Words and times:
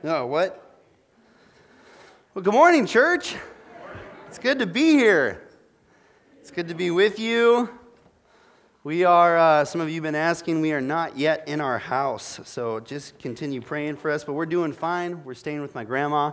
No, 0.00 0.28
what? 0.28 0.80
Well, 2.32 2.44
good 2.44 2.54
morning, 2.54 2.86
church. 2.86 3.34
It's 4.28 4.38
good 4.38 4.60
to 4.60 4.66
be 4.66 4.92
here. 4.92 5.42
It's 6.38 6.52
good 6.52 6.68
to 6.68 6.74
be 6.76 6.92
with 6.92 7.18
you. 7.18 7.68
We 8.84 9.02
are, 9.02 9.36
uh, 9.36 9.64
some 9.64 9.80
of 9.80 9.88
you 9.88 9.96
have 9.96 10.04
been 10.04 10.14
asking, 10.14 10.60
we 10.60 10.72
are 10.72 10.80
not 10.80 11.18
yet 11.18 11.48
in 11.48 11.60
our 11.60 11.78
house. 11.78 12.38
So 12.44 12.78
just 12.78 13.18
continue 13.18 13.60
praying 13.60 13.96
for 13.96 14.12
us. 14.12 14.22
But 14.22 14.34
we're 14.34 14.46
doing 14.46 14.72
fine. 14.72 15.24
We're 15.24 15.34
staying 15.34 15.62
with 15.62 15.74
my 15.74 15.82
grandma. 15.82 16.30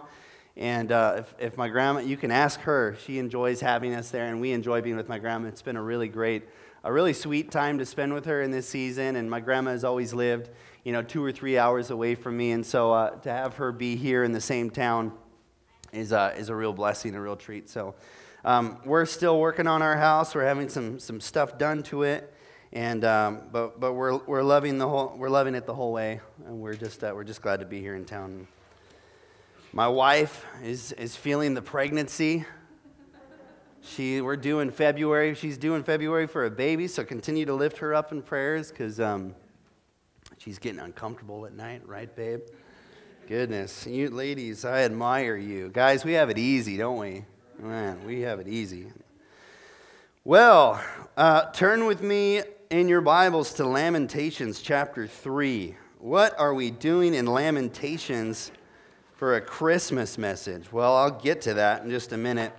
And 0.56 0.92
uh, 0.92 1.16
if, 1.18 1.36
if 1.40 1.58
my 1.58 1.68
grandma, 1.68 2.02
you 2.02 2.18
can 2.18 2.30
ask 2.30 2.60
her. 2.62 2.96
She 3.04 3.18
enjoys 3.18 3.62
having 3.62 3.96
us 3.96 4.12
there, 4.12 4.28
and 4.28 4.40
we 4.40 4.52
enjoy 4.52 4.82
being 4.82 4.96
with 4.96 5.10
my 5.10 5.18
grandma. 5.18 5.48
It's 5.48 5.64
been 5.64 5.76
a 5.76 5.82
really 5.82 6.08
great, 6.08 6.44
a 6.84 6.94
really 6.94 7.14
sweet 7.14 7.50
time 7.50 7.80
to 7.80 7.86
spend 7.88 8.14
with 8.14 8.26
her 8.26 8.44
in 8.44 8.52
this 8.52 8.70
season. 8.70 9.16
And 9.16 9.28
my 9.28 9.40
grandma 9.40 9.72
has 9.72 9.84
always 9.84 10.14
lived, 10.14 10.52
you 10.86 10.92
know, 10.92 11.02
two 11.02 11.26
or 11.26 11.32
three 11.32 11.58
hours 11.58 11.90
away 11.90 12.14
from 12.14 12.38
me. 12.38 12.52
And 12.52 12.64
so 12.64 12.94
uh, 12.94 13.10
to 13.22 13.30
have 13.32 13.56
her 13.56 13.72
be 13.72 13.96
here 13.96 14.24
in 14.24 14.32
the 14.32 14.40
same 14.40 14.70
town 14.70 15.12
is, 15.92 16.14
uh, 16.14 16.36
is 16.38 16.50
a 16.50 16.56
real 16.56 16.74
blessing, 16.74 17.16
a 17.16 17.22
real 17.22 17.36
treat. 17.36 17.70
So 17.70 17.96
um, 18.46 18.78
we're 18.86 19.08
still 19.08 19.40
working 19.40 19.66
on 19.66 19.82
our 19.82 19.98
house. 19.98 20.36
We're 20.36 20.46
having 20.46 20.70
some, 20.70 21.00
some 21.00 21.20
stuff 21.20 21.58
done 21.58 21.82
to 21.84 22.04
it. 22.04 22.32
And, 22.72 23.04
um, 23.04 23.42
but, 23.52 23.80
but 23.80 23.94
we're, 23.94 24.18
we're, 24.26 24.44
loving 24.44 24.78
the 24.78 24.88
whole, 24.88 25.16
we're 25.18 25.30
loving 25.30 25.56
it 25.56 25.66
the 25.66 25.74
whole 25.74 25.92
way. 25.92 26.22
And 26.46 26.60
we're 26.60 26.76
just, 26.76 27.04
uh, 27.04 27.14
we're 27.16 27.24
just 27.24 27.42
glad 27.42 27.62
to 27.62 27.66
be 27.66 27.82
here 27.82 27.96
in 27.96 28.06
town. 28.06 28.48
My 29.74 29.88
wife 29.88 30.46
is, 30.64 30.92
is 30.92 31.16
feeling 31.16 31.56
the 31.56 31.64
pregnancy. 31.64 32.46
She, 33.82 34.22
we're 34.22 34.36
doing 34.36 34.70
February. 34.70 35.34
She's 35.34 35.58
doing 35.58 35.82
February 35.82 36.28
for 36.28 36.46
a 36.46 36.52
baby, 36.52 36.88
so 36.88 37.04
continue 37.04 37.46
to 37.46 37.54
lift 37.56 37.78
her 37.78 37.96
up 37.96 38.12
in 38.12 38.22
prayers 38.22 38.70
because 38.70 39.00
um, 39.00 39.34
she's 40.46 40.60
getting 40.60 40.80
uncomfortable 40.80 41.46
at 41.46 41.54
night, 41.54 41.82
right, 41.86 42.16
babe? 42.16 42.42
Goodness, 43.28 43.86
you 43.86 44.10
ladies, 44.10 44.64
I 44.64 44.84
admire 44.84 45.36
you. 45.36 45.70
Guys, 45.70 46.06
we 46.06 46.14
have 46.14 46.30
it 46.30 46.38
easy, 46.38 46.78
don't 46.78 47.00
we? 47.00 47.26
Man, 47.60 48.06
we 48.06 48.22
have 48.22 48.40
it 48.40 48.48
easy. 48.48 48.88
Well, 50.24 50.82
uh, 51.18 51.52
turn 51.52 51.86
with 51.86 52.02
me 52.02 52.44
in 52.70 52.88
your 52.88 53.02
Bibles 53.02 53.54
to 53.56 53.66
Lamentations 53.66 54.62
chapter 54.62 55.08
3. 55.08 55.76
What 56.00 56.40
are 56.40 56.54
we 56.54 56.72
doing 56.72 57.14
in 57.14 57.26
Lamentations? 57.26 58.52
for 59.16 59.38
a 59.38 59.42
Christmas 59.42 60.18
message. 60.18 60.72
Well, 60.72 60.96
I'll 60.96 61.10
get 61.10 61.42
to 61.44 61.54
that 61.54 61.84
in 61.84 61.90
just 61.90 62.12
a 62.12 62.18
minute. 62.18 62.52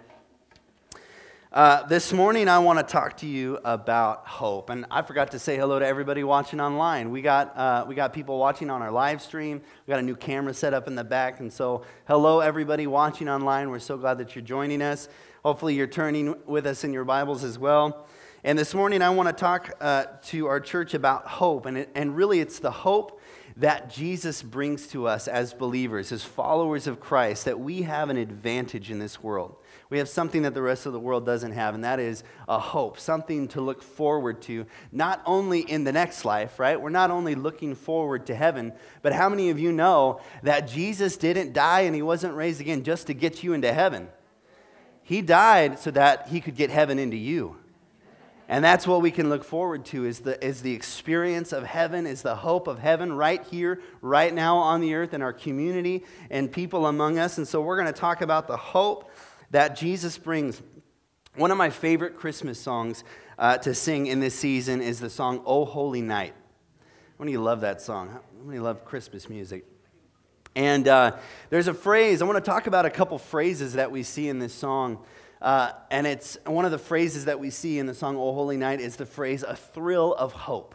Uh, 1.56 1.86
this 1.86 2.12
morning, 2.12 2.48
I 2.48 2.58
want 2.58 2.78
to 2.78 2.82
talk 2.82 3.16
to 3.16 3.26
you 3.26 3.58
about 3.64 4.26
hope. 4.26 4.68
And 4.68 4.84
I 4.90 5.00
forgot 5.00 5.30
to 5.30 5.38
say 5.38 5.56
hello 5.56 5.78
to 5.78 5.86
everybody 5.86 6.22
watching 6.22 6.60
online. 6.60 7.10
We 7.10 7.22
got, 7.22 7.56
uh, 7.56 7.86
we 7.88 7.94
got 7.94 8.12
people 8.12 8.38
watching 8.38 8.68
on 8.68 8.82
our 8.82 8.90
live 8.90 9.22
stream. 9.22 9.62
We 9.86 9.90
got 9.90 9.98
a 9.98 10.02
new 10.02 10.16
camera 10.16 10.52
set 10.52 10.74
up 10.74 10.86
in 10.86 10.96
the 10.96 11.02
back. 11.02 11.40
And 11.40 11.50
so, 11.50 11.82
hello, 12.06 12.40
everybody 12.40 12.86
watching 12.86 13.26
online. 13.26 13.70
We're 13.70 13.78
so 13.78 13.96
glad 13.96 14.18
that 14.18 14.34
you're 14.34 14.44
joining 14.44 14.82
us. 14.82 15.08
Hopefully, 15.46 15.74
you're 15.74 15.86
turning 15.86 16.34
with 16.44 16.66
us 16.66 16.84
in 16.84 16.92
your 16.92 17.06
Bibles 17.06 17.42
as 17.42 17.58
well. 17.58 18.06
And 18.44 18.58
this 18.58 18.74
morning, 18.74 19.00
I 19.00 19.08
want 19.08 19.30
to 19.30 19.32
talk 19.32 19.72
uh, 19.80 20.04
to 20.24 20.48
our 20.48 20.60
church 20.60 20.92
about 20.92 21.26
hope. 21.26 21.64
And, 21.64 21.78
it, 21.78 21.90
and 21.94 22.14
really, 22.14 22.40
it's 22.40 22.58
the 22.58 22.70
hope 22.70 23.18
that 23.56 23.88
Jesus 23.88 24.42
brings 24.42 24.88
to 24.88 25.06
us 25.06 25.26
as 25.26 25.54
believers, 25.54 26.12
as 26.12 26.22
followers 26.22 26.86
of 26.86 27.00
Christ, 27.00 27.46
that 27.46 27.58
we 27.58 27.80
have 27.80 28.10
an 28.10 28.18
advantage 28.18 28.90
in 28.90 28.98
this 28.98 29.22
world. 29.22 29.56
We 29.88 29.98
have 29.98 30.08
something 30.08 30.42
that 30.42 30.54
the 30.54 30.62
rest 30.62 30.86
of 30.86 30.92
the 30.92 30.98
world 30.98 31.24
doesn't 31.24 31.52
have, 31.52 31.74
and 31.74 31.84
that 31.84 32.00
is 32.00 32.24
a 32.48 32.58
hope, 32.58 32.98
something 32.98 33.46
to 33.48 33.60
look 33.60 33.82
forward 33.82 34.42
to, 34.42 34.66
not 34.90 35.22
only 35.24 35.60
in 35.60 35.84
the 35.84 35.92
next 35.92 36.24
life, 36.24 36.58
right? 36.58 36.80
We're 36.80 36.90
not 36.90 37.12
only 37.12 37.36
looking 37.36 37.76
forward 37.76 38.26
to 38.26 38.34
heaven, 38.34 38.72
but 39.02 39.12
how 39.12 39.28
many 39.28 39.50
of 39.50 39.60
you 39.60 39.70
know 39.70 40.20
that 40.42 40.68
Jesus 40.68 41.16
didn't 41.16 41.52
die 41.52 41.82
and 41.82 41.94
he 41.94 42.02
wasn't 42.02 42.34
raised 42.34 42.60
again 42.60 42.82
just 42.82 43.06
to 43.06 43.14
get 43.14 43.44
you 43.44 43.52
into 43.52 43.72
heaven? 43.72 44.08
He 45.04 45.22
died 45.22 45.78
so 45.78 45.92
that 45.92 46.28
he 46.28 46.40
could 46.40 46.56
get 46.56 46.70
heaven 46.70 46.98
into 46.98 47.16
you. 47.16 47.56
And 48.48 48.64
that's 48.64 48.86
what 48.86 49.02
we 49.02 49.10
can 49.10 49.28
look 49.28 49.44
forward 49.44 49.84
to 49.86 50.04
is 50.04 50.20
the, 50.20 50.44
is 50.44 50.62
the 50.62 50.72
experience 50.72 51.52
of 51.52 51.64
heaven, 51.64 52.06
is 52.06 52.22
the 52.22 52.36
hope 52.36 52.68
of 52.68 52.78
heaven 52.78 53.12
right 53.12 53.42
here, 53.44 53.80
right 54.00 54.32
now 54.32 54.56
on 54.56 54.80
the 54.80 54.94
earth 54.94 55.14
in 55.14 55.22
our 55.22 55.32
community 55.32 56.04
and 56.30 56.50
people 56.50 56.86
among 56.86 57.18
us. 57.18 57.38
And 57.38 57.46
so 57.46 57.60
we're 57.60 57.76
going 57.76 57.92
to 57.92 58.00
talk 58.00 58.20
about 58.20 58.46
the 58.46 58.56
hope 58.56 59.10
that 59.50 59.76
Jesus 59.76 60.18
brings. 60.18 60.62
One 61.34 61.50
of 61.50 61.58
my 61.58 61.70
favorite 61.70 62.16
Christmas 62.16 62.58
songs 62.58 63.04
uh, 63.38 63.58
to 63.58 63.74
sing 63.74 64.06
in 64.06 64.20
this 64.20 64.34
season 64.34 64.80
is 64.80 65.00
the 65.00 65.10
song 65.10 65.42
Oh 65.44 65.64
Holy 65.64 66.00
Night. 66.00 66.34
How 67.18 67.24
many 67.24 67.36
love 67.36 67.60
that 67.60 67.80
song? 67.82 68.08
How 68.08 68.20
many 68.44 68.58
love 68.58 68.84
Christmas 68.84 69.28
music? 69.28 69.64
And 70.54 70.88
uh, 70.88 71.16
there's 71.50 71.68
a 71.68 71.74
phrase, 71.74 72.22
I 72.22 72.24
want 72.24 72.42
to 72.42 72.50
talk 72.50 72.66
about 72.66 72.86
a 72.86 72.90
couple 72.90 73.18
phrases 73.18 73.74
that 73.74 73.90
we 73.90 74.02
see 74.02 74.28
in 74.28 74.38
this 74.38 74.54
song 74.54 75.04
uh, 75.40 75.72
and 75.90 76.06
it's 76.06 76.38
one 76.46 76.64
of 76.64 76.70
the 76.70 76.78
phrases 76.78 77.26
that 77.26 77.38
we 77.38 77.50
see 77.50 77.78
in 77.78 77.86
the 77.86 77.94
song 77.94 78.16
"O 78.16 78.32
Holy 78.32 78.56
Night" 78.56 78.80
is 78.80 78.96
the 78.96 79.06
phrase 79.06 79.42
"a 79.42 79.54
thrill 79.54 80.14
of 80.14 80.32
hope." 80.32 80.74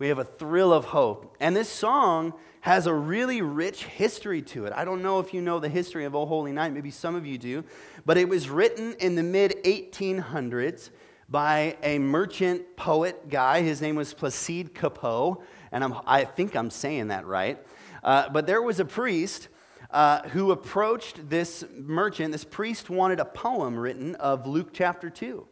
We 0.00 0.08
have 0.08 0.18
a 0.18 0.24
thrill 0.24 0.72
of 0.72 0.86
hope, 0.86 1.36
and 1.40 1.54
this 1.54 1.68
song 1.68 2.32
has 2.62 2.86
a 2.86 2.94
really 2.94 3.42
rich 3.42 3.84
history 3.84 4.40
to 4.40 4.64
it. 4.64 4.72
I 4.74 4.86
don't 4.86 5.02
know 5.02 5.20
if 5.20 5.34
you 5.34 5.42
know 5.42 5.60
the 5.60 5.68
history 5.68 6.06
of 6.06 6.14
"O 6.14 6.24
Holy 6.24 6.52
Night." 6.52 6.72
Maybe 6.72 6.90
some 6.90 7.14
of 7.14 7.26
you 7.26 7.36
do, 7.36 7.64
but 8.06 8.16
it 8.16 8.26
was 8.26 8.48
written 8.48 8.94
in 8.94 9.14
the 9.14 9.22
mid 9.22 9.62
1800s 9.62 10.88
by 11.28 11.76
a 11.82 11.98
merchant 11.98 12.78
poet 12.78 13.28
guy. 13.28 13.60
His 13.60 13.82
name 13.82 13.94
was 13.94 14.14
Placide 14.14 14.72
Cappeau, 14.72 15.42
and 15.70 15.84
I'm, 15.84 15.94
i 16.06 16.24
think 16.24 16.56
I'm 16.56 16.70
saying 16.70 17.08
that 17.08 17.26
right. 17.26 17.58
Uh, 18.02 18.30
but 18.30 18.46
there 18.46 18.62
was 18.62 18.80
a 18.80 18.86
priest 18.86 19.48
uh, 19.90 20.22
who 20.30 20.50
approached 20.50 21.28
this 21.28 21.62
merchant. 21.76 22.32
This 22.32 22.44
priest 22.44 22.88
wanted 22.88 23.20
a 23.20 23.26
poem 23.26 23.78
written 23.78 24.14
of 24.14 24.46
Luke 24.46 24.70
chapter 24.72 25.10
2. 25.10 25.46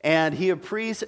And 0.00 0.34
he, 0.34 0.54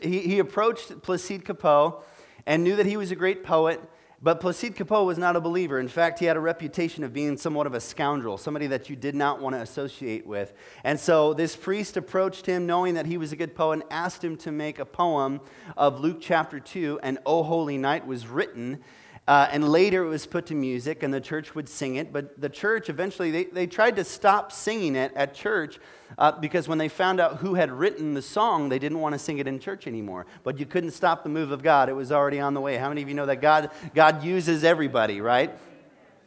he, 0.03 0.20
he 0.20 0.38
approached 0.38 1.00
Placide 1.00 1.42
Cappeau 1.42 2.03
and 2.46 2.64
knew 2.64 2.76
that 2.76 2.86
he 2.86 2.96
was 2.96 3.10
a 3.10 3.16
great 3.16 3.44
poet. 3.44 3.80
But 4.22 4.40
Placide 4.40 4.74
Cappeau 4.74 5.04
was 5.04 5.18
not 5.18 5.36
a 5.36 5.40
believer. 5.40 5.78
In 5.78 5.88
fact, 5.88 6.18
he 6.18 6.24
had 6.24 6.38
a 6.38 6.40
reputation 6.40 7.04
of 7.04 7.12
being 7.12 7.36
somewhat 7.36 7.66
of 7.66 7.74
a 7.74 7.80
scoundrel, 7.80 8.38
somebody 8.38 8.66
that 8.68 8.88
you 8.88 8.96
did 8.96 9.14
not 9.14 9.42
want 9.42 9.54
to 9.54 9.60
associate 9.60 10.26
with. 10.26 10.54
And 10.84 10.98
so 10.98 11.34
this 11.34 11.54
priest 11.54 11.98
approached 11.98 12.46
him 12.46 12.66
knowing 12.66 12.94
that 12.94 13.04
he 13.04 13.18
was 13.18 13.32
a 13.32 13.36
good 13.36 13.54
poet 13.54 13.74
and 13.74 13.84
asked 13.90 14.24
him 14.24 14.36
to 14.38 14.52
make 14.52 14.78
a 14.78 14.86
poem 14.86 15.42
of 15.76 16.00
Luke 16.00 16.18
chapter 16.20 16.58
2. 16.58 17.00
And 17.02 17.18
O 17.26 17.42
Holy 17.42 17.76
Night 17.76 18.06
was 18.06 18.26
written. 18.26 18.82
Uh, 19.26 19.48
and 19.50 19.69
later 19.69 20.04
it 20.04 20.09
was 20.09 20.25
put 20.25 20.47
to 20.47 20.54
music, 20.54 21.03
and 21.03 21.12
the 21.12 21.20
church 21.20 21.54
would 21.54 21.69
sing 21.69 21.97
it. 21.97 22.12
But 22.12 22.41
the 22.41 22.48
church 22.48 22.88
eventually, 22.88 23.32
they, 23.32 23.44
they 23.44 23.66
tried 23.66 23.97
to 23.97 24.04
stop 24.04 24.53
singing 24.53 24.94
it 24.94 25.12
at 25.16 25.34
church 25.34 25.81
uh, 26.16 26.32
because 26.32 26.69
when 26.69 26.78
they 26.78 26.88
found 26.88 27.19
out 27.19 27.38
who 27.38 27.54
had 27.54 27.72
written 27.72 28.15
the 28.15 28.22
song, 28.22 28.69
they 28.69 28.78
didn't 28.78 29.00
want 29.00 29.15
to 29.15 29.19
sing 29.19 29.38
it 29.38 29.48
in 29.48 29.59
church 29.59 29.88
anymore. 29.88 30.26
But 30.44 30.60
you 30.60 30.66
couldn't 30.66 30.92
stop 30.92 31.25
the 31.25 31.28
move 31.28 31.50
of 31.50 31.62
God, 31.62 31.88
it 31.88 31.94
was 31.94 32.12
already 32.12 32.38
on 32.38 32.54
the 32.54 32.60
way. 32.60 32.76
How 32.76 32.88
many 32.88 33.03
of 33.03 33.09
you 33.09 33.15
know 33.15 33.26
that 33.26 33.41
God, 33.41 33.70
God 33.94 34.22
uses 34.22 34.62
everybody, 34.62 35.20
right? 35.20 35.53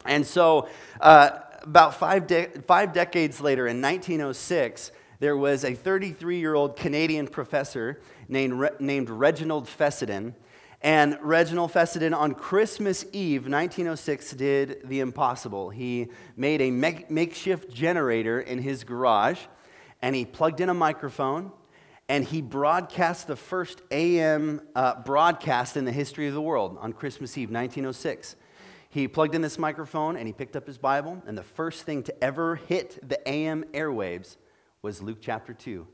And 0.04 0.26
so, 0.26 0.68
uh, 1.00 1.30
about 1.62 1.94
five, 1.94 2.26
de- 2.26 2.48
five 2.66 2.92
decades 2.92 3.40
later, 3.40 3.66
in 3.66 3.80
1906, 3.80 4.92
there 5.20 5.36
was 5.36 5.64
a 5.64 5.74
33 5.74 6.38
year 6.38 6.54
old 6.54 6.76
Canadian 6.76 7.26
professor 7.26 8.00
named, 8.28 8.54
Re- 8.54 8.70
named 8.78 9.10
Reginald 9.10 9.68
Fessenden 9.68 10.34
and 10.82 11.18
Reginald 11.20 11.72
Fessenden 11.72 12.14
on 12.14 12.34
Christmas 12.34 13.04
Eve, 13.12 13.42
1906, 13.42 14.32
did 14.32 14.80
the 14.84 15.00
impossible. 15.00 15.68
He 15.68 16.08
made 16.36 16.62
a 16.62 16.70
makeshift 16.70 17.70
generator 17.70 18.40
in 18.40 18.58
his 18.58 18.84
garage, 18.84 19.40
and 20.00 20.16
he 20.16 20.24
plugged 20.24 20.60
in 20.60 20.70
a 20.70 20.74
microphone, 20.74 21.52
and 22.08 22.24
he 22.24 22.40
broadcast 22.40 23.26
the 23.26 23.36
first 23.36 23.82
AM 23.90 24.62
uh, 24.74 25.02
broadcast 25.02 25.76
in 25.76 25.84
the 25.84 25.92
history 25.92 26.28
of 26.28 26.34
the 26.34 26.40
world 26.40 26.78
on 26.80 26.94
Christmas 26.94 27.36
Eve, 27.36 27.50
1906. 27.50 28.36
He 28.88 29.06
plugged 29.06 29.34
in 29.34 29.42
this 29.42 29.58
microphone, 29.58 30.16
and 30.16 30.26
he 30.26 30.32
picked 30.32 30.56
up 30.56 30.66
his 30.66 30.78
Bible, 30.78 31.22
and 31.26 31.36
the 31.36 31.42
first 31.42 31.84
thing 31.84 32.02
to 32.04 32.24
ever 32.24 32.56
hit 32.56 33.06
the 33.06 33.20
AM 33.28 33.64
airwaves 33.74 34.38
was 34.80 35.02
Luke 35.02 35.18
chapter 35.20 35.52
2 35.52 35.86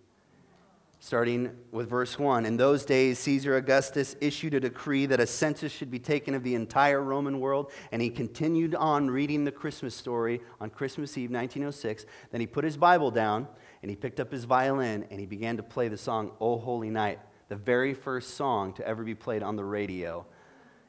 starting 0.98 1.50
with 1.70 1.88
verse 1.88 2.19
1. 2.19 2.46
In 2.46 2.56
those 2.56 2.84
days, 2.84 3.19
Caesar 3.20 3.56
Augustus 3.56 4.16
issued 4.20 4.54
a 4.54 4.60
decree 4.60 5.06
that 5.06 5.20
a 5.20 5.26
census 5.26 5.70
should 5.70 5.90
be 5.90 5.98
taken 5.98 6.34
of 6.34 6.43
the 6.43 6.54
entire 6.54 7.02
Roman 7.02 7.38
world, 7.38 7.70
and 7.93 8.00
he 8.00 8.10
continued 8.10 8.75
on 8.75 9.10
reading 9.10 9.44
the 9.44 9.52
Christmas 9.52 9.94
story 9.94 10.40
on 10.60 10.70
Christmas 10.70 11.16
Eve, 11.19 11.31
1906. 11.31 12.06
Then 12.31 12.40
he 12.40 12.46
put 12.46 12.64
his 12.64 12.76
Bible 12.76 13.10
down, 13.10 13.46
and 13.82 13.90
he 13.90 13.96
picked 13.96 14.20
up 14.20 14.32
his 14.32 14.44
violin, 14.44 15.06
and 15.10 15.20
he 15.20 15.26
began 15.26 15.56
to 15.58 15.62
play 15.62 15.88
the 15.88 15.98
song, 15.98 16.32
O 16.40 16.58
Holy 16.58 16.90
Night, 16.90 17.20
the 17.49 17.56
very 17.56 17.94
first 17.94 18.34
song 18.34 18.72
to 18.75 18.87
ever 18.87 19.04
be 19.04 19.14
played 19.14 19.42
on 19.42 19.56
the 19.56 19.64
radio. 19.64 20.26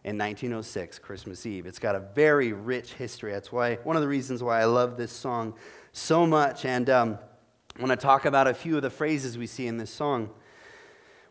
In 0.04 0.18
1906, 0.18 1.00
Christmas 1.00 1.46
Eve. 1.46 1.66
It's 1.66 1.80
got 1.80 1.96
a 1.96 2.00
very 2.00 2.54
rich 2.54 2.94
history. 2.94 3.34
That's 3.34 3.52
why, 3.52 3.76
one 3.84 3.98
of 3.98 4.02
the 4.02 4.08
reasons 4.08 4.42
why 4.42 4.62
I 4.62 4.66
love 4.66 4.96
this 4.96 5.12
song 5.12 5.56
so 5.92 6.26
much. 6.26 6.64
And 6.64 6.90
um, 6.90 7.20
I 7.78 7.84
want 7.84 7.92
to 7.92 8.04
talk 8.04 8.26
about 8.26 8.48
a 8.48 8.56
few 8.56 8.76
of 8.76 8.82
the 8.82 8.90
phrases 8.90 9.38
we 9.38 9.46
see 9.46 9.68
in 9.68 9.78
this 9.78 9.92
song. 9.92 10.32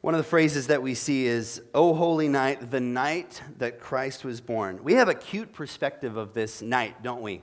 One 0.00 0.14
of 0.14 0.18
the 0.18 0.24
phrases 0.24 0.68
that 0.68 0.80
we 0.80 0.94
see 0.94 1.26
is, 1.26 1.60
O 1.74 1.92
holy 1.92 2.28
night, 2.28 2.70
the 2.70 2.78
night 2.78 3.42
that 3.58 3.80
Christ 3.80 4.24
was 4.24 4.40
born. 4.40 4.84
We 4.84 4.92
have 4.92 5.08
a 5.08 5.14
cute 5.14 5.52
perspective 5.52 6.16
of 6.16 6.34
this 6.34 6.62
night, 6.62 7.02
don't 7.02 7.20
we? 7.20 7.42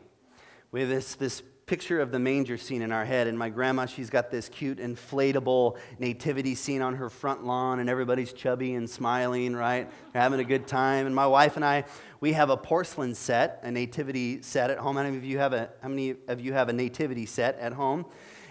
we 0.71 0.79
have 0.79 0.89
this, 0.89 1.15
this 1.15 1.43
picture 1.65 1.99
of 1.99 2.11
the 2.11 2.19
manger 2.19 2.55
scene 2.55 2.81
in 2.81 2.93
our 2.93 3.03
head. 3.03 3.27
And 3.27 3.37
my 3.37 3.49
grandma, 3.49 3.87
she's 3.87 4.09
got 4.09 4.31
this 4.31 4.47
cute 4.47 4.77
inflatable 4.77 5.77
nativity 5.99 6.55
scene 6.55 6.81
on 6.81 6.95
her 6.95 7.09
front 7.09 7.45
lawn, 7.45 7.79
and 7.79 7.89
everybody's 7.89 8.31
chubby 8.31 8.73
and 8.73 8.89
smiling, 8.89 9.53
right? 9.53 9.91
They're 10.13 10.21
having 10.21 10.39
a 10.39 10.45
good 10.45 10.65
time. 10.65 11.07
And 11.07 11.13
my 11.13 11.27
wife 11.27 11.57
and 11.57 11.65
I, 11.65 11.83
we 12.21 12.31
have 12.31 12.49
a 12.49 12.55
porcelain 12.55 13.15
set, 13.15 13.59
a 13.63 13.71
nativity 13.71 14.41
set 14.43 14.69
at 14.69 14.77
home. 14.77 14.95
How 14.95 15.03
many 15.03 15.17
of 15.17 15.25
you 15.25 15.39
have 15.39 15.51
a, 15.51 15.71
how 15.81 15.89
many 15.89 16.15
of 16.29 16.39
you 16.39 16.53
have 16.53 16.69
a 16.69 16.73
nativity 16.73 17.25
set 17.25 17.59
at 17.59 17.73
home? 17.73 18.05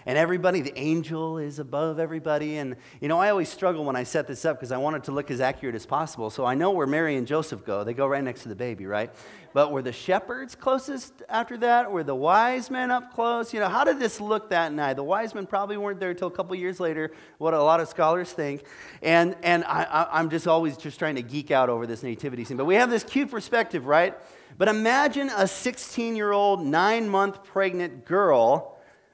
And 0.05 0.17
everybody, 0.17 0.61
the 0.61 0.77
angel 0.77 1.37
is 1.37 1.59
above 1.59 1.99
everybody. 1.99 2.57
And, 2.57 2.75
you 2.99 3.07
know, 3.07 3.19
I 3.19 3.29
always 3.29 3.49
struggle 3.49 3.85
when 3.85 3.95
I 3.95 4.03
set 4.03 4.27
this 4.27 4.45
up 4.45 4.57
because 4.57 4.71
I 4.71 4.77
want 4.77 4.97
it 4.97 5.03
to 5.05 5.11
look 5.11 5.31
as 5.31 5.41
accurate 5.41 5.75
as 5.75 5.85
possible. 5.85 6.29
So 6.29 6.45
I 6.45 6.55
know 6.55 6.71
where 6.71 6.87
Mary 6.87 7.15
and 7.15 7.25
Joseph 7.25 7.65
go. 7.65 7.83
They 7.83 7.93
go 7.93 8.07
right 8.07 8.23
next 8.23 8.43
to 8.43 8.49
the 8.49 8.55
baby, 8.55 8.85
right? 8.85 9.11
But 9.53 9.71
were 9.71 9.83
the 9.83 9.91
shepherds 9.91 10.55
closest 10.55 11.13
after 11.29 11.57
that? 11.57 11.91
Were 11.91 12.03
the 12.03 12.15
wise 12.15 12.71
men 12.71 12.89
up 12.89 13.13
close? 13.13 13.53
You 13.53 13.59
know, 13.59 13.69
how 13.69 13.83
did 13.83 13.99
this 13.99 14.19
look 14.19 14.49
that 14.49 14.73
night? 14.73 14.95
The 14.95 15.03
wise 15.03 15.35
men 15.35 15.45
probably 15.45 15.77
weren't 15.77 15.99
there 15.99 16.09
until 16.09 16.27
a 16.27 16.31
couple 16.31 16.55
years 16.55 16.79
later, 16.79 17.11
what 17.37 17.53
a 17.53 17.61
lot 17.61 17.79
of 17.79 17.87
scholars 17.87 18.31
think. 18.31 18.63
And, 19.01 19.35
and 19.43 19.63
I, 19.65 20.07
I'm 20.11 20.29
just 20.29 20.47
always 20.47 20.75
just 20.75 20.97
trying 20.97 21.15
to 21.15 21.21
geek 21.21 21.51
out 21.51 21.69
over 21.69 21.85
this 21.85 22.01
nativity 22.01 22.45
scene. 22.45 22.57
But 22.57 22.65
we 22.65 22.75
have 22.75 22.89
this 22.89 23.03
cute 23.03 23.29
perspective, 23.29 23.85
right? 23.85 24.17
But 24.57 24.67
imagine 24.67 25.29
a 25.35 25.47
16 25.47 26.15
year 26.15 26.31
old, 26.31 26.65
nine 26.65 27.07
month 27.07 27.43
pregnant 27.43 28.05
girl 28.05 28.72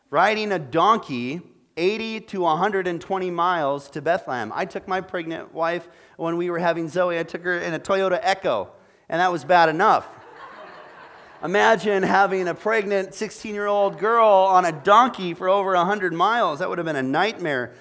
riding 0.10 0.52
a 0.52 0.60
donkey 0.60 1.42
80 1.78 2.20
to 2.22 2.42
120 2.42 3.32
miles 3.32 3.90
to 3.92 4.02
Bethlehem. 4.02 4.52
I 4.54 4.66
took 4.66 4.88
my 4.88 5.02
pregnant 5.02 5.54
wife 5.54 5.88
when 6.18 6.36
we 6.36 6.50
were 6.50 6.60
having 6.60 6.90
Zoe, 6.90 7.18
I 7.18 7.24
took 7.24 7.44
her 7.44 7.58
in 7.58 7.74
a 7.74 7.80
Toyota 7.80 8.20
Echo, 8.22 8.70
and 9.08 9.22
that 9.22 9.32
was 9.32 9.46
bad 9.46 9.70
enough. 9.70 10.08
Imagine 11.42 12.04
having 12.04 12.50
a 12.50 12.54
pregnant 12.54 13.14
16 13.14 13.54
year 13.54 13.68
old 13.68 13.98
girl 13.98 14.28
on 14.28 14.66
a 14.66 14.74
donkey 14.74 15.34
for 15.34 15.48
over 15.48 15.74
100 15.74 16.12
miles. 16.12 16.60
That 16.60 16.68
would 16.68 16.80
have 16.80 16.86
been 16.86 16.98
a 16.98 17.04
nightmare. 17.04 17.74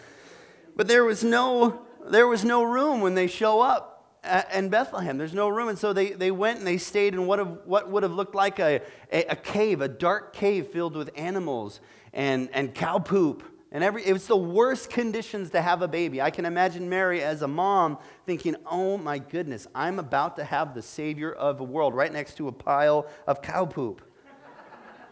But 0.77 0.87
there 0.87 1.05
was 1.05 1.25
no, 1.25 1.83
there 2.09 2.29
was 2.29 2.45
no 2.45 2.63
room 2.63 3.01
when 3.01 3.17
they 3.17 3.27
show 3.27 3.61
up 3.61 4.21
in 4.55 4.69
Bethlehem. 4.69 5.19
There's 5.19 5.35
no 5.35 5.49
room. 5.49 5.69
And 5.69 5.77
so 5.77 5.93
they, 5.93 6.13
they 6.13 6.31
went 6.31 6.59
and 6.59 6.67
they 6.69 6.79
stayed 6.79 7.15
in 7.15 7.27
what, 7.27 7.41
have, 7.41 7.59
what 7.65 7.91
would 7.91 8.05
have 8.05 8.13
looked 8.13 8.37
like 8.37 8.61
a, 8.61 8.81
a, 9.11 9.25
a 9.25 9.37
cave, 9.37 9.81
a 9.81 9.89
dark 9.89 10.33
cave 10.33 10.69
filled 10.69 10.95
with 10.95 11.11
animals 11.17 11.81
and, 12.13 12.49
and 12.53 12.75
cow 12.75 12.99
poop. 12.99 13.43
And 13.71 13.85
every, 13.85 14.05
it 14.07 14.13
was 14.13 14.27
the 14.27 14.37
worst 14.37 14.89
conditions 14.89 15.51
to 15.51 15.61
have 15.61 15.83
a 15.83 15.89
baby. 15.89 16.23
I 16.23 16.31
can 16.31 16.47
imagine 16.47 16.89
Mary 16.89 17.23
as 17.23 17.43
a 17.43 17.49
mom 17.49 17.99
thinking, 18.25 18.57
oh 18.65 18.97
my 18.97 19.19
goodness, 19.19 19.67
I'm 19.75 19.99
about 19.99 20.37
to 20.37 20.45
have 20.45 20.75
the 20.75 20.81
Savior 20.81 21.33
of 21.33 21.59
the 21.59 21.65
world 21.65 21.95
right 21.95 22.13
next 22.13 22.37
to 22.39 22.49
a 22.49 22.53
pile 22.53 23.07
of 23.27 23.43
cow 23.43 23.67
poop. 23.67 24.01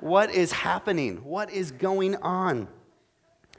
what 0.01 0.31
is 0.31 0.53
happening? 0.53 1.17
What 1.23 1.51
is 1.51 1.71
going 1.71 2.17
on? 2.17 2.69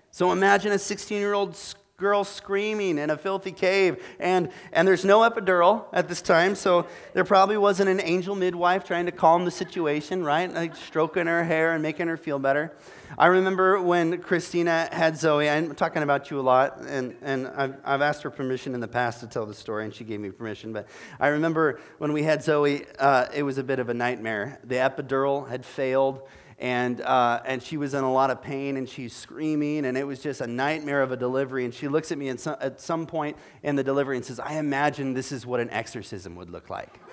So 0.10 0.32
imagine 0.32 0.72
a 0.72 0.80
16 0.80 1.20
year 1.20 1.34
old 1.34 1.56
girl 2.00 2.24
screaming 2.24 3.00
in 3.00 3.10
a 3.10 3.18
filthy 3.18 3.52
cave. 3.52 4.06
And, 4.20 4.52
and 4.72 4.88
there's 4.88 5.04
no 5.04 5.28
epidural 5.28 5.86
at 5.92 6.08
this 6.08 6.22
time, 6.22 6.54
so 6.54 6.86
there 7.16 7.24
probably 7.24 7.58
wasn't 7.58 7.90
an 7.90 8.00
angel 8.00 8.36
midwife 8.36 8.84
trying 8.84 9.08
to 9.08 9.12
calm 9.12 9.46
the 9.46 9.50
situation, 9.50 10.24
right? 10.24 10.54
Like 10.54 10.76
stroking 10.76 11.26
her 11.26 11.44
hair 11.44 11.74
and 11.74 11.82
making 11.82 12.08
her 12.08 12.16
feel 12.16 12.38
better. 12.38 12.72
I 13.18 13.26
remember 13.26 13.82
when 13.82 14.22
Christina 14.22 14.90
had 14.92 15.18
Zoe, 15.18 15.50
I'm 15.50 15.74
talking 15.74 16.04
about 16.04 16.30
you 16.30 16.40
a 16.40 16.42
lot, 16.42 16.82
and, 16.82 17.16
and 17.24 17.48
I've, 17.48 17.78
I've 17.84 18.02
asked 18.04 18.22
her 18.22 18.30
permission 18.30 18.76
in 18.76 18.80
the 18.80 18.88
past 18.88 19.22
to 19.22 19.28
tell 19.28 19.48
the 19.48 19.56
story, 19.56 19.84
and 19.84 19.92
she 19.92 20.04
gave 20.04 20.20
me 20.20 20.30
permission. 20.30 20.74
But 20.74 20.88
I 21.20 21.30
remember 21.30 21.80
when 21.98 22.14
we 22.14 22.22
had 22.22 22.44
Zoe, 22.44 22.86
uh, 23.00 23.26
it 23.34 23.42
was 23.42 23.58
a 23.58 23.64
bit 23.64 23.80
of 23.80 23.90
a 23.90 23.96
nightmare. 23.96 24.60
The 24.64 24.76
epidural 24.76 25.50
had 25.50 25.66
failed 25.66 26.22
and, 26.60 27.02
uh, 27.02 27.42
and 27.46 27.62
she 27.62 27.78
was 27.78 27.94
in 27.94 28.04
a 28.04 28.12
lot 28.12 28.32
of 28.32 28.42
pain 28.42 28.78
and 28.78 28.90
she's 28.90 29.14
screaming 29.14 29.86
and 29.86 29.96
it 29.96 30.06
was 30.06 30.20
just 30.20 30.42
a 30.42 30.48
nightmare 30.48 31.04
of 31.04 31.12
a 31.12 31.18
delivery. 31.18 31.66
And 31.66 31.74
she 31.74 31.88
looks 31.88 32.12
at 32.12 32.18
me 32.18 32.36
some, 32.38 32.56
at 32.60 32.82
some 32.82 33.06
point 33.06 33.38
in 33.62 33.76
the 33.76 33.84
delivery 33.84 34.18
and 34.18 34.26
says 34.26 34.40
i 34.40 34.54
imagine 34.54 35.14
this 35.14 35.32
is 35.32 35.46
what 35.46 35.60
an 35.60 35.70
exorcism 35.70 36.36
would 36.36 36.50
look 36.50 36.70
like. 36.70 37.00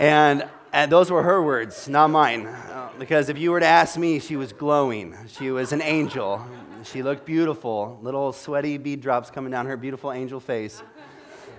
And, 0.00 0.48
and 0.72 0.90
those 0.90 1.12
were 1.12 1.22
her 1.22 1.40
words 1.40 1.88
not 1.88 2.10
mine. 2.10 2.46
Uh, 2.46 2.88
because 2.98 3.28
if 3.28 3.38
you 3.38 3.52
were 3.52 3.60
to 3.60 3.66
ask 3.66 3.96
me 3.96 4.18
she 4.18 4.34
was 4.34 4.52
glowing. 4.52 5.14
She 5.28 5.52
was 5.52 5.70
an 5.72 5.80
angel. 5.80 6.44
She 6.82 7.04
looked 7.04 7.24
beautiful. 7.24 8.00
Little 8.02 8.32
sweaty 8.32 8.78
bead 8.78 9.00
drops 9.00 9.30
coming 9.30 9.52
down 9.52 9.66
her 9.66 9.76
beautiful 9.76 10.10
angel 10.10 10.40
face 10.40 10.82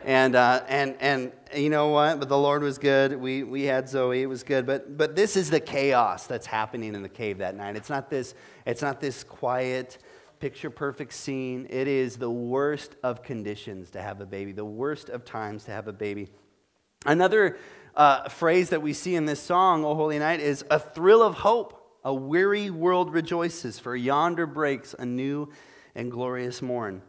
and, 0.05 0.35
uh, 0.35 0.63
and, 0.67 0.95
and 0.99 1.31
you 1.55 1.69
know 1.69 1.89
what? 1.89 2.19
But 2.19 2.29
the 2.29 2.37
Lord 2.37 2.61
was 2.61 2.77
good. 2.77 3.15
We, 3.15 3.43
we 3.43 3.63
had 3.63 3.87
Zoe. 3.87 4.21
It 4.21 4.27
was 4.27 4.43
good. 4.43 4.65
But, 4.65 4.97
but 4.97 5.15
this 5.15 5.35
is 5.37 5.49
the 5.49 5.59
chaos 5.59 6.27
that's 6.27 6.45
happening 6.45 6.95
in 6.95 7.01
the 7.01 7.09
cave 7.09 7.37
that 7.39 7.55
night. 7.55 7.75
It's 7.75 7.89
not 7.89 8.09
this, 8.09 8.35
it's 8.65 8.81
not 8.81 8.99
this 8.99 9.23
quiet, 9.23 9.97
picture 10.39 10.69
perfect 10.69 11.13
scene. 11.13 11.67
It 11.69 11.87
is 11.87 12.17
the 12.17 12.29
worst 12.29 12.95
of 13.03 13.23
conditions 13.23 13.91
to 13.91 14.01
have 14.01 14.19
a 14.19 14.25
baby, 14.25 14.51
the 14.51 14.65
worst 14.65 15.09
of 15.09 15.25
times 15.25 15.63
to 15.65 15.71
have 15.71 15.87
a 15.87 15.93
baby. 15.93 16.29
Another 17.05 17.57
uh, 17.95 18.29
phrase 18.29 18.69
that 18.69 18.81
we 18.81 18.93
see 18.93 19.15
in 19.15 19.25
this 19.25 19.39
song, 19.39 19.85
O 19.85 19.95
Holy 19.95 20.19
Night, 20.19 20.39
is 20.39 20.65
a 20.69 20.79
thrill 20.79 21.21
of 21.21 21.35
hope. 21.35 21.79
A 22.05 22.13
weary 22.13 22.69
world 22.69 23.13
rejoices, 23.13 23.79
for 23.79 23.95
yonder 23.95 24.45
breaks 24.45 24.93
a 24.99 25.05
new 25.05 25.49
and 25.95 26.11
glorious 26.11 26.61
morn. 26.61 27.01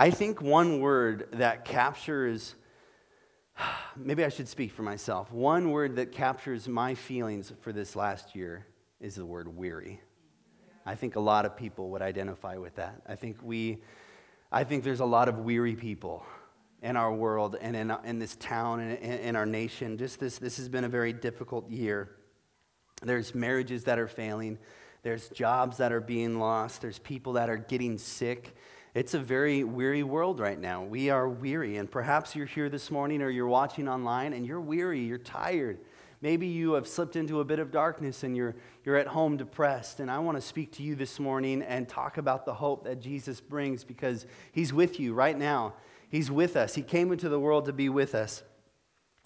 I 0.00 0.10
think 0.10 0.40
one 0.40 0.78
word 0.78 1.26
that 1.32 1.64
captures, 1.64 2.54
maybe 3.96 4.24
I 4.24 4.28
should 4.28 4.46
speak 4.46 4.70
for 4.70 4.82
myself. 4.82 5.32
One 5.32 5.72
word 5.72 5.96
that 5.96 6.12
captures 6.12 6.68
my 6.68 6.94
feelings 6.94 7.52
for 7.62 7.72
this 7.72 7.96
last 7.96 8.36
year 8.36 8.64
is 9.00 9.16
the 9.16 9.26
word 9.26 9.48
weary. 9.48 10.00
I 10.86 10.94
think 10.94 11.16
a 11.16 11.20
lot 11.20 11.46
of 11.46 11.56
people 11.56 11.90
would 11.90 12.00
identify 12.00 12.58
with 12.58 12.76
that. 12.76 13.02
I 13.08 13.16
think 13.16 13.38
we, 13.42 13.78
I 14.52 14.62
think 14.62 14.84
there's 14.84 15.00
a 15.00 15.04
lot 15.04 15.28
of 15.28 15.38
weary 15.38 15.74
people 15.74 16.24
in 16.80 16.96
our 16.96 17.12
world 17.12 17.56
and 17.60 17.74
in, 17.74 17.92
in 18.04 18.20
this 18.20 18.36
town 18.36 18.78
and 18.78 18.98
in, 18.98 19.18
in 19.18 19.36
our 19.36 19.46
nation. 19.46 19.98
Just 19.98 20.20
this, 20.20 20.38
this 20.38 20.58
has 20.58 20.68
been 20.68 20.84
a 20.84 20.88
very 20.88 21.12
difficult 21.12 21.68
year. 21.68 22.08
There's 23.02 23.34
marriages 23.34 23.82
that 23.84 23.98
are 23.98 24.06
failing. 24.06 24.58
There's 25.02 25.28
jobs 25.30 25.78
that 25.78 25.90
are 25.90 26.00
being 26.00 26.38
lost. 26.38 26.82
There's 26.82 27.00
people 27.00 27.32
that 27.32 27.50
are 27.50 27.56
getting 27.56 27.98
sick. 27.98 28.54
It's 28.94 29.14
a 29.14 29.18
very 29.18 29.64
weary 29.64 30.02
world 30.02 30.40
right 30.40 30.58
now. 30.58 30.82
We 30.82 31.10
are 31.10 31.28
weary. 31.28 31.76
And 31.76 31.90
perhaps 31.90 32.34
you're 32.34 32.46
here 32.46 32.68
this 32.68 32.90
morning 32.90 33.22
or 33.22 33.30
you're 33.30 33.46
watching 33.46 33.88
online 33.88 34.32
and 34.32 34.46
you're 34.46 34.60
weary, 34.60 35.00
you're 35.00 35.18
tired. 35.18 35.78
Maybe 36.20 36.48
you 36.48 36.72
have 36.72 36.88
slipped 36.88 37.14
into 37.14 37.40
a 37.40 37.44
bit 37.44 37.58
of 37.60 37.70
darkness 37.70 38.24
and 38.24 38.36
you're, 38.36 38.56
you're 38.84 38.96
at 38.96 39.06
home 39.06 39.36
depressed. 39.36 40.00
And 40.00 40.10
I 40.10 40.18
want 40.18 40.36
to 40.36 40.40
speak 40.40 40.72
to 40.72 40.82
you 40.82 40.96
this 40.96 41.20
morning 41.20 41.62
and 41.62 41.88
talk 41.88 42.18
about 42.18 42.44
the 42.44 42.54
hope 42.54 42.84
that 42.84 43.00
Jesus 43.00 43.40
brings 43.40 43.84
because 43.84 44.26
He's 44.50 44.72
with 44.72 44.98
you 44.98 45.14
right 45.14 45.38
now. 45.38 45.74
He's 46.08 46.30
with 46.30 46.56
us. 46.56 46.74
He 46.74 46.82
came 46.82 47.12
into 47.12 47.28
the 47.28 47.38
world 47.38 47.66
to 47.66 47.72
be 47.72 47.88
with 47.88 48.14
us. 48.14 48.42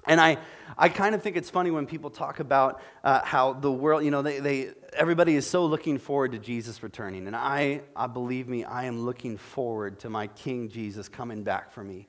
And 0.07 0.21
I, 0.21 0.39
I 0.77 0.89
kind 0.89 1.15
of 1.15 1.23
think 1.23 1.37
it's 1.37 1.51
funny 1.51 1.71
when 1.71 1.87
people 1.87 2.11
talk 2.11 2.41
about 2.41 2.83
uh, 3.05 3.21
how 3.25 3.53
the 3.53 3.71
world, 3.71 4.05
you 4.05 4.11
know, 4.11 4.23
they, 4.23 4.41
they, 4.41 4.71
everybody 4.95 5.37
is 5.37 5.47
so 5.47 5.67
looking 5.67 5.99
forward 5.99 6.33
to 6.33 6.39
Jesus 6.39 6.83
returning. 6.83 7.27
And 7.27 7.37
I, 7.37 7.83
I 7.95 8.07
believe 8.09 8.49
me, 8.49 8.65
I 8.65 8.85
am 8.85 9.05
looking 9.05 9.37
forward 9.37 10.01
to 10.01 10.11
my 10.11 10.27
King 10.27 10.69
Jesus 10.69 11.09
coming 11.09 11.45
back 11.45 11.73
for 11.73 11.85
me. 11.85 12.09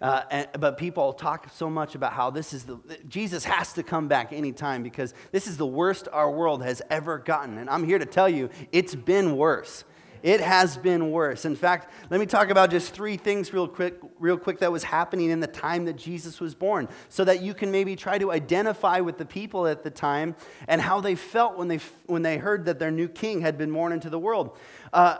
Uh, 0.00 0.22
and, 0.30 0.48
but 0.58 0.78
people 0.78 1.12
talk 1.12 1.48
so 1.54 1.70
much 1.70 1.94
about 1.94 2.12
how 2.12 2.28
this 2.28 2.52
is 2.52 2.64
the 2.64 2.78
Jesus 3.08 3.44
has 3.44 3.72
to 3.74 3.84
come 3.84 4.08
back 4.08 4.32
anytime 4.32 4.82
because 4.82 5.14
this 5.30 5.46
is 5.46 5.56
the 5.56 5.66
worst 5.66 6.08
our 6.12 6.28
world 6.28 6.62
has 6.64 6.82
ever 6.90 7.18
gotten. 7.18 7.58
And 7.58 7.70
I'm 7.70 7.84
here 7.84 8.00
to 8.00 8.06
tell 8.06 8.28
you, 8.28 8.50
it's 8.72 8.96
been 8.96 9.36
worse. 9.36 9.84
It 10.22 10.40
has 10.40 10.76
been 10.76 11.10
worse. 11.10 11.44
In 11.44 11.56
fact, 11.56 11.92
let 12.10 12.20
me 12.20 12.26
talk 12.26 12.50
about 12.50 12.70
just 12.70 12.94
three 12.94 13.16
things 13.16 13.52
real 13.52 13.66
quick, 13.66 13.98
real 14.18 14.36
quick 14.38 14.60
that 14.60 14.70
was 14.70 14.84
happening 14.84 15.30
in 15.30 15.40
the 15.40 15.46
time 15.48 15.84
that 15.86 15.96
Jesus 15.96 16.40
was 16.40 16.54
born, 16.54 16.88
so 17.08 17.24
that 17.24 17.42
you 17.42 17.54
can 17.54 17.72
maybe 17.72 17.96
try 17.96 18.18
to 18.18 18.30
identify 18.30 19.00
with 19.00 19.18
the 19.18 19.24
people 19.24 19.66
at 19.66 19.82
the 19.82 19.90
time 19.90 20.36
and 20.68 20.80
how 20.80 21.00
they 21.00 21.16
felt 21.16 21.58
when 21.58 21.68
they 21.68 21.80
when 22.06 22.22
they 22.22 22.38
heard 22.38 22.66
that 22.66 22.78
their 22.78 22.92
new 22.92 23.08
king 23.08 23.40
had 23.40 23.58
been 23.58 23.72
born 23.72 23.92
into 23.92 24.08
the 24.10 24.18
world. 24.18 24.56
Uh, 24.92 25.18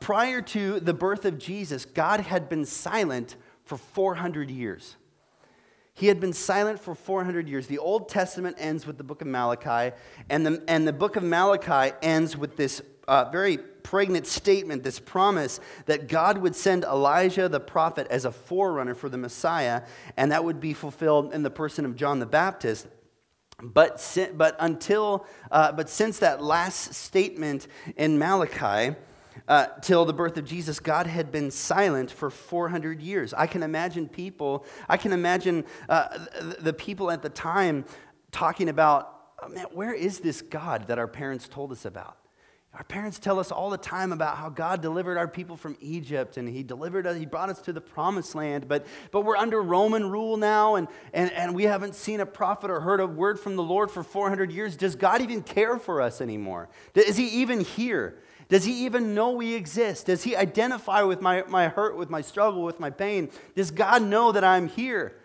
prior 0.00 0.42
to 0.42 0.80
the 0.80 0.94
birth 0.94 1.24
of 1.24 1.38
Jesus, 1.38 1.86
God 1.86 2.20
had 2.20 2.48
been 2.48 2.66
silent 2.66 3.36
for 3.64 3.78
400 3.78 4.50
years. 4.50 4.96
He 5.94 6.06
had 6.06 6.20
been 6.20 6.32
silent 6.32 6.78
for 6.78 6.94
400 6.94 7.48
years. 7.48 7.66
The 7.66 7.78
Old 7.78 8.08
Testament 8.08 8.56
ends 8.60 8.86
with 8.86 8.98
the 8.98 9.04
book 9.04 9.20
of 9.20 9.26
Malachi, 9.26 9.96
and 10.30 10.46
the, 10.46 10.62
and 10.68 10.86
the 10.86 10.92
book 10.92 11.16
of 11.16 11.24
Malachi 11.24 11.92
ends 12.02 12.36
with 12.36 12.56
this 12.56 12.82
uh, 13.08 13.28
very 13.30 13.56
pregnant 13.56 14.26
statement, 14.26 14.84
this 14.84 15.00
promise 15.00 15.60
that 15.86 16.08
God 16.08 16.38
would 16.38 16.54
send 16.54 16.84
Elijah 16.84 17.48
the 17.48 17.58
prophet 17.58 18.06
as 18.10 18.26
a 18.26 18.30
forerunner 18.30 18.94
for 18.94 19.08
the 19.08 19.16
Messiah, 19.16 19.82
and 20.16 20.30
that 20.30 20.44
would 20.44 20.60
be 20.60 20.74
fulfilled 20.74 21.32
in 21.32 21.42
the 21.42 21.50
person 21.50 21.84
of 21.84 21.96
John 21.96 22.18
the 22.18 22.26
Baptist. 22.26 22.86
But, 23.60 24.16
but 24.34 24.56
until, 24.60 25.26
uh, 25.50 25.72
but 25.72 25.88
since 25.88 26.18
that 26.18 26.42
last 26.42 26.94
statement 26.94 27.66
in 27.96 28.18
Malachi, 28.18 28.94
uh, 29.48 29.66
till 29.80 30.04
the 30.04 30.12
birth 30.12 30.36
of 30.36 30.44
Jesus, 30.44 30.80
God 30.80 31.06
had 31.06 31.32
been 31.32 31.50
silent 31.50 32.10
for 32.10 32.28
400 32.28 33.00
years. 33.00 33.32
I 33.32 33.46
can 33.46 33.62
imagine 33.62 34.08
people, 34.08 34.66
I 34.88 34.96
can 34.96 35.12
imagine 35.12 35.64
uh, 35.88 36.26
the 36.60 36.72
people 36.72 37.10
at 37.10 37.22
the 37.22 37.30
time 37.30 37.84
talking 38.30 38.68
about 38.68 39.14
oh, 39.42 39.48
man, 39.48 39.64
where 39.72 39.94
is 39.94 40.20
this 40.20 40.42
God 40.42 40.88
that 40.88 40.98
our 40.98 41.08
parents 41.08 41.48
told 41.48 41.72
us 41.72 41.84
about? 41.84 42.18
Our 42.74 42.84
parents 42.84 43.18
tell 43.18 43.40
us 43.40 43.50
all 43.50 43.70
the 43.70 43.78
time 43.78 44.12
about 44.12 44.36
how 44.36 44.50
God 44.50 44.82
delivered 44.82 45.16
our 45.16 45.26
people 45.26 45.56
from 45.56 45.76
Egypt 45.80 46.36
and 46.36 46.48
He 46.48 46.62
delivered 46.62 47.06
us, 47.06 47.16
He 47.16 47.26
brought 47.26 47.48
us 47.48 47.60
to 47.62 47.72
the 47.72 47.80
promised 47.80 48.34
land, 48.34 48.68
but, 48.68 48.86
but 49.10 49.22
we're 49.22 49.36
under 49.36 49.60
Roman 49.62 50.10
rule 50.10 50.36
now 50.36 50.74
and, 50.74 50.86
and, 51.12 51.32
and 51.32 51.54
we 51.54 51.64
haven't 51.64 51.94
seen 51.94 52.20
a 52.20 52.26
prophet 52.26 52.70
or 52.70 52.80
heard 52.80 53.00
a 53.00 53.06
word 53.06 53.40
from 53.40 53.56
the 53.56 53.62
Lord 53.62 53.90
for 53.90 54.02
400 54.02 54.52
years. 54.52 54.76
Does 54.76 54.96
God 54.96 55.22
even 55.22 55.42
care 55.42 55.78
for 55.78 56.02
us 56.02 56.20
anymore? 56.20 56.68
Is 56.94 57.16
He 57.16 57.28
even 57.40 57.60
here? 57.60 58.18
Does 58.48 58.64
He 58.64 58.84
even 58.84 59.14
know 59.14 59.30
we 59.30 59.54
exist? 59.54 60.06
Does 60.06 60.22
He 60.22 60.36
identify 60.36 61.02
with 61.02 61.22
my, 61.22 61.44
my 61.48 61.68
hurt, 61.68 61.96
with 61.96 62.10
my 62.10 62.20
struggle, 62.20 62.62
with 62.62 62.78
my 62.78 62.90
pain? 62.90 63.30
Does 63.56 63.70
God 63.70 64.02
know 64.02 64.30
that 64.32 64.44
I'm 64.44 64.68
here? 64.68 65.16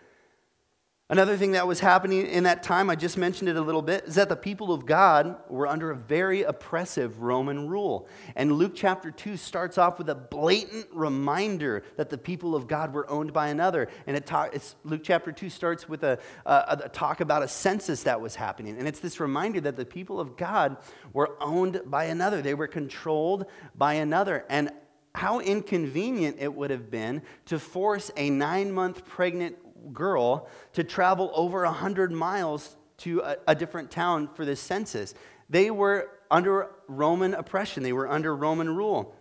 Another 1.10 1.36
thing 1.36 1.52
that 1.52 1.66
was 1.66 1.80
happening 1.80 2.26
in 2.26 2.44
that 2.44 2.62
time, 2.62 2.88
I 2.88 2.96
just 2.96 3.18
mentioned 3.18 3.50
it 3.50 3.56
a 3.56 3.60
little 3.60 3.82
bit, 3.82 4.04
is 4.04 4.14
that 4.14 4.30
the 4.30 4.36
people 4.36 4.72
of 4.72 4.86
God 4.86 5.36
were 5.50 5.66
under 5.66 5.90
a 5.90 5.94
very 5.94 6.44
oppressive 6.44 7.20
Roman 7.20 7.68
rule. 7.68 8.08
And 8.36 8.52
Luke 8.52 8.72
chapter 8.74 9.10
2 9.10 9.36
starts 9.36 9.76
off 9.76 9.98
with 9.98 10.08
a 10.08 10.14
blatant 10.14 10.86
reminder 10.94 11.84
that 11.96 12.08
the 12.08 12.16
people 12.16 12.56
of 12.56 12.66
God 12.66 12.94
were 12.94 13.08
owned 13.10 13.34
by 13.34 13.48
another. 13.48 13.90
And 14.06 14.16
it 14.16 14.74
Luke 14.82 15.02
chapter 15.04 15.30
2 15.30 15.50
starts 15.50 15.86
with 15.86 16.04
a, 16.04 16.18
a, 16.46 16.78
a 16.84 16.88
talk 16.88 17.20
about 17.20 17.42
a 17.42 17.48
census 17.48 18.04
that 18.04 18.18
was 18.18 18.34
happening. 18.34 18.78
And 18.78 18.88
it's 18.88 19.00
this 19.00 19.20
reminder 19.20 19.60
that 19.60 19.76
the 19.76 19.84
people 19.84 20.18
of 20.18 20.38
God 20.38 20.78
were 21.12 21.36
owned 21.38 21.82
by 21.84 22.04
another, 22.04 22.40
they 22.40 22.54
were 22.54 22.66
controlled 22.66 23.44
by 23.76 23.94
another. 23.94 24.46
And 24.48 24.70
how 25.14 25.38
inconvenient 25.38 26.38
it 26.40 26.52
would 26.52 26.70
have 26.70 26.90
been 26.90 27.22
to 27.46 27.58
force 27.58 28.10
a 28.16 28.30
nine 28.30 28.72
month 28.72 29.04
pregnant 29.04 29.56
girl 29.92 30.48
to 30.72 30.84
travel 30.84 31.30
over 31.34 31.64
100 31.64 32.12
miles 32.12 32.76
to 32.98 33.20
a, 33.20 33.36
a 33.48 33.54
different 33.54 33.90
town 33.90 34.28
for 34.34 34.44
this 34.44 34.60
census. 34.60 35.14
They 35.50 35.70
were 35.70 36.10
under 36.30 36.70
Roman 36.88 37.34
oppression, 37.34 37.82
they 37.82 37.92
were 37.92 38.10
under 38.10 38.34
Roman 38.34 38.74
rule. 38.74 39.14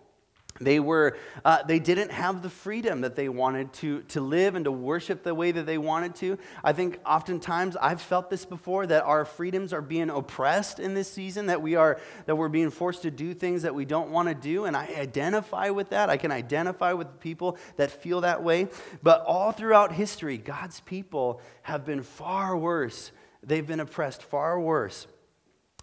They, 0.63 0.79
were, 0.79 1.17
uh, 1.43 1.63
they 1.63 1.79
didn't 1.79 2.11
have 2.11 2.41
the 2.41 2.49
freedom 2.49 3.01
that 3.01 3.15
they 3.15 3.29
wanted 3.29 3.73
to, 3.73 4.01
to 4.09 4.21
live 4.21 4.55
and 4.55 4.65
to 4.65 4.71
worship 4.71 5.23
the 5.23 5.35
way 5.35 5.51
that 5.51 5.65
they 5.65 5.77
wanted 5.77 6.15
to. 6.15 6.37
I 6.63 6.73
think 6.73 6.99
oftentimes 7.05 7.75
I've 7.75 8.01
felt 8.01 8.29
this 8.29 8.45
before 8.45 8.87
that 8.87 9.03
our 9.03 9.25
freedoms 9.25 9.73
are 9.73 9.81
being 9.81 10.09
oppressed 10.09 10.79
in 10.79 10.93
this 10.93 11.11
season, 11.11 11.47
that, 11.47 11.61
we 11.61 11.75
are, 11.75 11.99
that 12.25 12.35
we're 12.35 12.49
being 12.49 12.69
forced 12.69 13.03
to 13.03 13.11
do 13.11 13.33
things 13.33 13.63
that 13.63 13.75
we 13.75 13.85
don't 13.85 14.11
want 14.11 14.29
to 14.29 14.35
do. 14.35 14.65
And 14.65 14.75
I 14.75 14.85
identify 14.97 15.69
with 15.69 15.89
that. 15.89 16.09
I 16.09 16.17
can 16.17 16.31
identify 16.31 16.93
with 16.93 17.19
people 17.19 17.57
that 17.77 17.91
feel 17.91 18.21
that 18.21 18.43
way. 18.43 18.67
But 19.01 19.23
all 19.25 19.51
throughout 19.51 19.91
history, 19.93 20.37
God's 20.37 20.79
people 20.81 21.41
have 21.63 21.85
been 21.85 22.03
far 22.03 22.55
worse. 22.57 23.11
They've 23.41 23.65
been 23.65 23.79
oppressed 23.79 24.23
far 24.23 24.59
worse. 24.59 25.07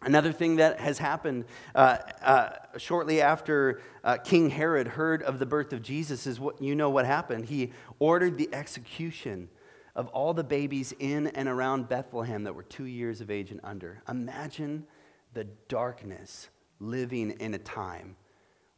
Another 0.02 0.32
thing 0.32 0.56
that 0.56 0.80
has 0.80 0.98
happened 0.98 1.44
uh, 1.74 1.98
uh, 2.22 2.50
shortly 2.78 3.20
after 3.20 3.82
uh, 4.02 4.16
King 4.16 4.48
Herod 4.48 4.88
heard 4.88 5.22
of 5.22 5.38
the 5.38 5.46
birth 5.46 5.72
of 5.72 5.82
Jesus 5.82 6.26
is 6.26 6.40
what 6.40 6.62
you 6.62 6.74
know 6.74 6.88
what 6.88 7.04
happened. 7.04 7.44
He 7.44 7.72
ordered 7.98 8.38
the 8.38 8.48
execution 8.52 9.48
of 9.94 10.08
all 10.08 10.32
the 10.32 10.44
babies 10.44 10.94
in 10.98 11.26
and 11.28 11.48
around 11.48 11.88
Bethlehem 11.88 12.44
that 12.44 12.54
were 12.54 12.62
two 12.62 12.84
years 12.84 13.20
of 13.20 13.30
age 13.30 13.50
and 13.50 13.60
under. 13.62 14.02
Imagine 14.08 14.86
the 15.34 15.44
darkness 15.68 16.48
living 16.78 17.32
in 17.32 17.52
a 17.52 17.58
time 17.58 18.16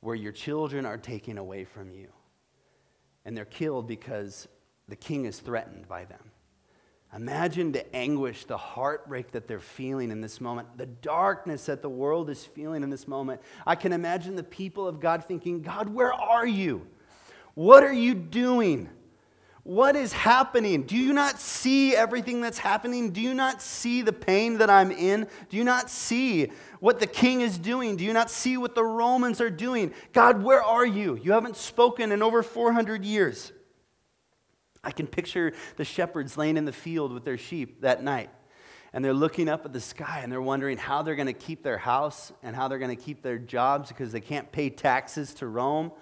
where 0.00 0.17
your 0.17 0.33
children 0.33 0.85
are 0.85 0.99
taken 0.99 1.38
away 1.38 1.64
from 1.64 1.93
you 1.93 2.09
and 3.25 3.37
they're 3.37 3.45
killed 3.45 3.87
because 3.87 4.49
the 4.88 4.97
king 4.97 5.25
is 5.25 5.38
threatened 5.38 5.88
by 5.88 6.05
them. 6.05 6.31
Imagine 7.14 7.73
the 7.73 7.95
anguish, 7.95 8.47
the 8.47 8.57
heartbreak 8.57 9.33
that 9.33 9.47
they're 9.47 9.61
feeling 9.61 10.11
in 10.11 10.23
this 10.23 10.40
moment, 10.40 10.78
the 10.78 10.87
darkness 10.87 11.66
that 11.66 11.83
the 11.83 11.90
world 11.90 12.31
is 12.31 12.45
feeling 12.45 12.83
in 12.83 12.88
this 12.88 13.07
moment. 13.07 13.42
I 13.66 13.75
can 13.75 13.92
imagine 13.92 14.35
the 14.35 14.42
people 14.42 14.88
of 14.88 14.99
God 14.99 15.25
thinking, 15.25 15.61
God, 15.61 15.90
where 15.90 16.12
are 16.12 16.47
you? 16.47 16.87
What 17.54 17.85
are 17.85 17.92
you 17.92 18.14
doing? 18.14 18.88
What 19.64 19.95
is 19.95 20.12
happening? 20.12 20.85
Do 20.85 20.97
you 20.97 21.12
not 21.12 21.38
see 21.38 21.95
everything 21.95 22.40
that's 22.40 22.59
happening? 22.59 23.11
Do 23.11 23.21
you 23.21 23.35
not 23.35 23.61
see 23.61 24.02
the 24.02 24.12
pain 24.12 24.59
that 24.59 24.71
I'm 24.71 24.90
in? 24.90 25.28
Do 25.50 25.57
you 25.57 25.64
not 25.64 25.90
see 25.90 26.50
what 26.81 26.99
the 26.99 27.07
king 27.07 27.42
is 27.42 27.59
doing? 27.59 27.97
Do 27.97 28.04
you 28.04 28.12
not 28.12 28.31
see 28.31 28.57
what 28.57 28.75
the 28.75 28.85
Romans 28.85 29.40
are 29.40 29.50
doing? 29.50 29.92
God, 30.12 30.42
where 30.42 30.62
are 30.62 30.87
you? 30.87 31.16
You 31.23 31.33
haven't 31.33 31.57
spoken 31.57 32.11
in 32.11 32.23
over 32.23 32.42
400 32.42 33.04
years. 33.04 33.52
I 34.84 34.90
can 34.90 35.06
picture 35.06 35.52
the 35.76 35.84
shepherds 35.84 36.36
laying 36.36 36.56
in 36.56 36.64
the 36.64 36.72
field 36.72 37.12
with 37.12 37.24
their 37.24 37.38
sheep 37.38 37.82
that 37.82 38.02
night. 38.02 38.30
And 38.92 39.04
they're 39.04 39.14
looking 39.14 39.48
up 39.48 39.64
at 39.64 39.72
the 39.72 39.80
sky 39.80 40.20
and 40.22 40.30
they're 40.30 40.42
wondering 40.42 40.76
how 40.76 41.02
they're 41.02 41.14
going 41.14 41.26
to 41.26 41.32
keep 41.32 41.62
their 41.62 41.78
house 41.78 42.32
and 42.42 42.54
how 42.54 42.68
they're 42.68 42.78
going 42.78 42.94
to 42.94 43.02
keep 43.02 43.22
their 43.22 43.38
jobs 43.38 43.88
because 43.88 44.12
they 44.12 44.20
can't 44.20 44.50
pay 44.52 44.68
taxes 44.68 45.32
to 45.34 45.46
Rome. 45.46 45.92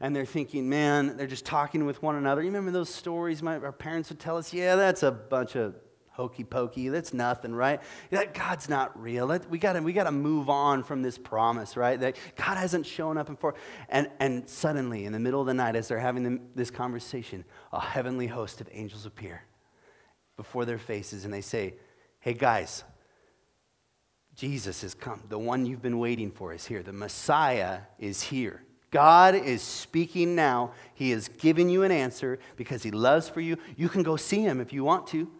And 0.00 0.16
they're 0.16 0.24
thinking, 0.24 0.68
man, 0.68 1.16
they're 1.16 1.26
just 1.26 1.44
talking 1.44 1.84
with 1.84 2.02
one 2.02 2.14
another. 2.14 2.40
You 2.40 2.48
remember 2.48 2.70
those 2.70 2.88
stories 2.88 3.42
my, 3.42 3.58
our 3.58 3.72
parents 3.72 4.08
would 4.08 4.20
tell 4.20 4.38
us? 4.38 4.54
Yeah, 4.54 4.76
that's 4.76 5.02
a 5.02 5.10
bunch 5.10 5.56
of 5.56 5.74
hokey 6.20 6.44
pokey. 6.44 6.90
That's 6.90 7.14
nothing, 7.14 7.54
right? 7.54 7.80
That 8.10 8.34
God's 8.34 8.68
not 8.68 9.00
real. 9.00 9.26
we 9.48 9.58
got 9.58 9.82
we 9.82 9.94
to 9.94 10.12
move 10.12 10.50
on 10.50 10.82
from 10.82 11.00
this 11.00 11.16
promise, 11.16 11.78
right? 11.78 11.98
That 11.98 12.16
God 12.36 12.58
hasn't 12.58 12.84
shown 12.84 13.16
up 13.16 13.28
before. 13.28 13.54
And, 13.88 14.10
and 14.20 14.46
suddenly, 14.46 15.06
in 15.06 15.12
the 15.12 15.18
middle 15.18 15.40
of 15.40 15.46
the 15.46 15.54
night, 15.54 15.76
as 15.76 15.88
they're 15.88 15.98
having 15.98 16.50
this 16.54 16.70
conversation, 16.70 17.44
a 17.72 17.80
heavenly 17.80 18.26
host 18.26 18.60
of 18.60 18.68
angels 18.70 19.06
appear 19.06 19.44
before 20.36 20.66
their 20.66 20.78
faces 20.78 21.24
and 21.24 21.32
they 21.32 21.40
say, 21.40 21.74
Hey, 22.20 22.34
guys, 22.34 22.84
Jesus 24.34 24.82
has 24.82 24.92
come. 24.92 25.22
The 25.30 25.38
one 25.38 25.64
you've 25.64 25.80
been 25.80 25.98
waiting 25.98 26.30
for 26.30 26.52
is 26.52 26.66
here. 26.66 26.82
The 26.82 26.92
Messiah 26.92 27.80
is 27.98 28.20
here. 28.20 28.62
God 28.90 29.34
is 29.34 29.62
speaking 29.62 30.34
now. 30.34 30.72
He 30.92 31.12
is 31.12 31.28
giving 31.28 31.70
you 31.70 31.82
an 31.82 31.92
answer 31.92 32.38
because 32.56 32.82
He 32.82 32.90
loves 32.90 33.26
for 33.28 33.40
you. 33.40 33.56
You 33.76 33.88
can 33.88 34.02
go 34.02 34.16
see 34.16 34.42
Him 34.42 34.60
if 34.60 34.72
you 34.72 34.84
want 34.84 35.06
to. 35.08 35.30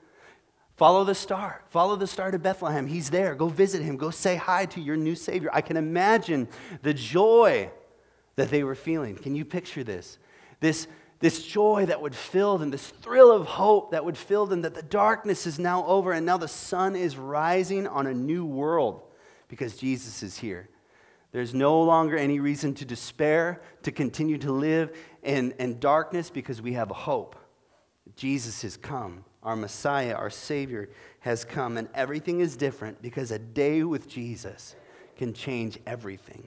Follow 0.81 1.05
the 1.05 1.15
star. 1.15 1.61
Follow 1.69 1.95
the 1.95 2.07
star 2.07 2.31
to 2.31 2.39
Bethlehem. 2.39 2.87
He's 2.87 3.11
there. 3.11 3.35
Go 3.35 3.49
visit 3.49 3.83
him. 3.83 3.99
Go 3.99 4.09
say 4.09 4.37
hi 4.37 4.65
to 4.65 4.81
your 4.81 4.97
new 4.97 5.15
Savior. 5.15 5.51
I 5.53 5.61
can 5.61 5.77
imagine 5.77 6.49
the 6.81 6.95
joy 6.95 7.71
that 8.37 8.49
they 8.49 8.65
were 8.65 8.75
feeling. 8.75 9.15
Can 9.17 9.35
you 9.35 9.45
picture 9.45 9.85
this? 9.85 10.17
This, 10.61 10.87
this 11.19 11.45
joy 11.45 11.85
that 11.85 12.01
would 12.01 12.15
fill 12.15 12.57
them, 12.57 12.71
this 12.71 12.87
thrill 12.89 13.31
of 13.31 13.47
hope 13.47 13.91
that 13.91 14.07
would 14.07 14.17
fill 14.17 14.47
them, 14.47 14.63
that 14.63 14.75
the 14.75 14.83
darkness 14.83 15.47
is 15.47 15.59
now 15.59 15.85
over 15.85 16.13
and 16.13 16.25
now 16.25 16.39
the 16.39 16.49
sun 16.49 16.97
is 16.97 17.15
rising 17.15 17.87
on 17.87 18.07
a 18.07 18.15
new 18.15 18.47
world 18.47 19.03
because 19.49 19.77
Jesus 19.77 20.23
is 20.23 20.39
here. 20.39 20.67
There's 21.31 21.53
no 21.53 21.83
longer 21.83 22.17
any 22.17 22.41
reason 22.41 22.73
to 22.77 22.87
despair, 22.87 23.61
to 23.83 23.93
continue 23.93 24.39
to 24.39 24.51
live 24.51 24.97
in, 25.23 25.53
in 25.59 25.79
darkness 25.79 26.31
because 26.31 26.63
we 26.63 26.73
have 26.73 26.91
a 26.91 26.95
hope. 26.95 27.37
Jesus 28.17 28.63
has 28.63 28.79
come 28.79 29.27
our 29.43 29.57
Messiah, 29.57 30.15
our 30.15 30.31
Savior, 30.31 30.91
has 31.21 31.45
come, 31.45 31.77
and 31.77 31.89
everything 31.95 32.41
is 32.41 32.57
different 32.57 33.01
because 33.03 33.31
a 33.31 33.39
day 33.39 33.83
with 33.83 34.09
Jesus 34.09 34.75
can 35.17 35.33
change 35.33 35.79
everything. 35.87 36.47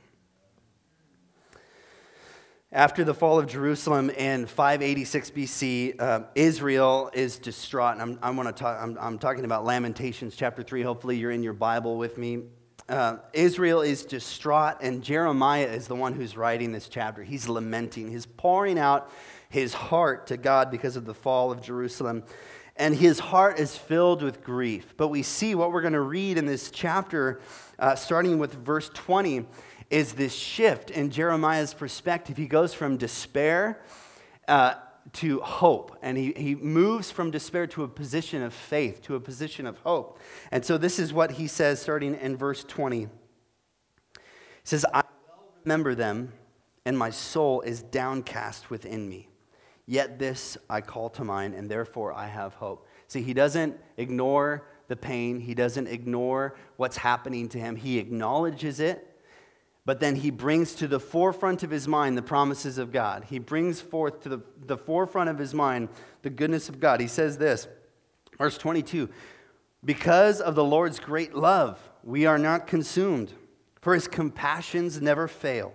After 2.71 3.03
the 3.03 3.13
fall 3.13 3.37
of 3.37 3.45
Jerusalem 3.45 4.09
in 4.09 4.47
586 4.47 5.29
BC, 5.29 6.01
uh, 6.01 6.21
Israel 6.33 7.11
is 7.13 7.37
distraught. 7.37 7.97
I'm, 7.99 8.17
I 8.19 8.31
want 8.31 8.49
to 8.49 8.63
talk, 8.63 8.81
I'm, 8.81 8.97
I'm, 8.99 9.19
talking 9.19 9.45
about 9.45 9.63
Lamentations 9.63 10.35
chapter 10.35 10.63
3. 10.63 10.81
Hopefully, 10.81 11.17
you're 11.17 11.29
in 11.29 11.43
your 11.43 11.53
Bible 11.53 11.97
with 11.97 12.17
me. 12.17 12.45
Uh, 12.89 13.17
Israel 13.31 13.81
is 13.81 14.03
distraught, 14.03 14.77
and 14.81 15.03
Jeremiah 15.03 15.67
is 15.67 15.87
the 15.87 15.95
one 15.95 16.13
who's 16.13 16.35
writing 16.35 16.71
this 16.71 16.89
chapter. 16.89 17.21
He's 17.21 17.47
lamenting, 17.47 18.09
he's 18.09 18.25
pouring 18.25 18.79
out 18.79 19.11
his 19.49 19.75
heart 19.75 20.25
to 20.27 20.37
God 20.37 20.71
because 20.71 20.95
of 20.95 21.05
the 21.05 21.13
fall 21.13 21.51
of 21.51 21.61
Jerusalem 21.61 22.23
and 22.75 22.95
his 22.95 23.19
heart 23.19 23.59
is 23.59 23.77
filled 23.77 24.21
with 24.23 24.43
grief. 24.43 24.95
But 24.97 25.09
we 25.09 25.23
see 25.23 25.55
what 25.55 25.71
we're 25.71 25.81
going 25.81 25.93
to 25.93 26.01
read 26.01 26.37
in 26.37 26.45
this 26.45 26.71
chapter, 26.71 27.39
uh, 27.77 27.95
starting 27.95 28.39
with 28.39 28.53
verse 28.53 28.89
20, 28.93 29.45
is 29.89 30.13
this 30.13 30.33
shift 30.33 30.89
in 30.89 31.11
Jeremiah's 31.11 31.73
perspective. 31.73 32.35
He 32.35 32.47
goes 32.47 32.73
from 32.73 32.97
despair 32.97 33.79
uh, 34.47 34.75
to 35.13 35.39
hope, 35.41 35.97
and 36.01 36.17
he, 36.17 36.33
he 36.35 36.55
moves 36.55 37.11
from 37.11 37.29
despair 37.29 37.67
to 37.67 37.83
a 37.83 37.87
position 37.87 38.41
of 38.41 38.53
faith, 38.53 39.03
to 39.03 39.15
a 39.15 39.19
position 39.19 39.67
of 39.67 39.77
hope. 39.79 40.19
And 40.51 40.65
so 40.65 40.77
this 40.77 40.97
is 40.97 41.13
what 41.13 41.33
he 41.33 41.45
says, 41.47 41.79
starting 41.79 42.15
in 42.15 42.37
verse 42.37 42.63
20. 42.63 43.01
He 43.01 43.07
says, 44.63 44.85
I 44.93 45.03
well 45.27 45.45
remember 45.63 45.93
them, 45.93 46.33
and 46.85 46.97
my 46.97 47.11
soul 47.11 47.61
is 47.61 47.83
downcast 47.83 48.71
within 48.71 49.07
me. 49.07 49.27
Yet 49.85 50.17
this 50.17 50.57
I 50.69 50.81
call 50.81 51.09
to 51.11 51.23
mind, 51.23 51.55
and 51.55 51.69
therefore 51.69 52.13
I 52.13 52.27
have 52.27 52.53
hope. 52.55 52.87
See, 53.07 53.21
he 53.21 53.33
doesn't 53.33 53.77
ignore 53.97 54.65
the 54.87 54.95
pain, 54.95 55.39
he 55.39 55.53
doesn't 55.53 55.87
ignore 55.87 56.55
what's 56.77 56.97
happening 56.97 57.49
to 57.49 57.59
him. 57.59 57.75
He 57.75 57.97
acknowledges 57.97 58.79
it, 58.79 59.19
but 59.85 59.99
then 59.99 60.15
he 60.15 60.31
brings 60.31 60.75
to 60.75 60.87
the 60.87 60.99
forefront 60.99 61.63
of 61.63 61.71
his 61.71 61.87
mind 61.87 62.17
the 62.17 62.21
promises 62.21 62.77
of 62.77 62.91
God. 62.91 63.25
He 63.25 63.39
brings 63.39 63.81
forth 63.81 64.21
to 64.21 64.29
the, 64.29 64.41
the 64.65 64.77
forefront 64.77 65.29
of 65.29 65.37
his 65.37 65.53
mind 65.53 65.89
the 66.21 66.29
goodness 66.29 66.69
of 66.69 66.79
God. 66.79 67.01
He 67.01 67.07
says 67.07 67.37
this, 67.37 67.67
verse 68.37 68.57
22 68.57 69.09
Because 69.83 70.39
of 70.39 70.55
the 70.55 70.63
Lord's 70.63 70.99
great 70.99 71.33
love, 71.35 71.77
we 72.03 72.25
are 72.25 72.37
not 72.37 72.67
consumed, 72.67 73.33
for 73.81 73.93
his 73.93 74.07
compassions 74.07 75.01
never 75.01 75.27
fail. 75.27 75.73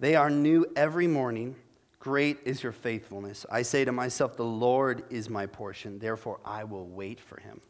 They 0.00 0.14
are 0.14 0.30
new 0.30 0.66
every 0.74 1.06
morning. 1.06 1.56
Great 2.04 2.40
is 2.44 2.62
your 2.62 2.70
faithfulness. 2.70 3.46
I 3.50 3.62
say 3.62 3.86
to 3.86 3.90
myself, 3.90 4.36
The 4.36 4.44
Lord 4.44 5.04
is 5.08 5.30
my 5.30 5.46
portion, 5.46 5.98
therefore 5.98 6.38
I 6.44 6.62
will 6.64 6.86
wait 6.86 7.18
for 7.18 7.40
him. 7.40 7.62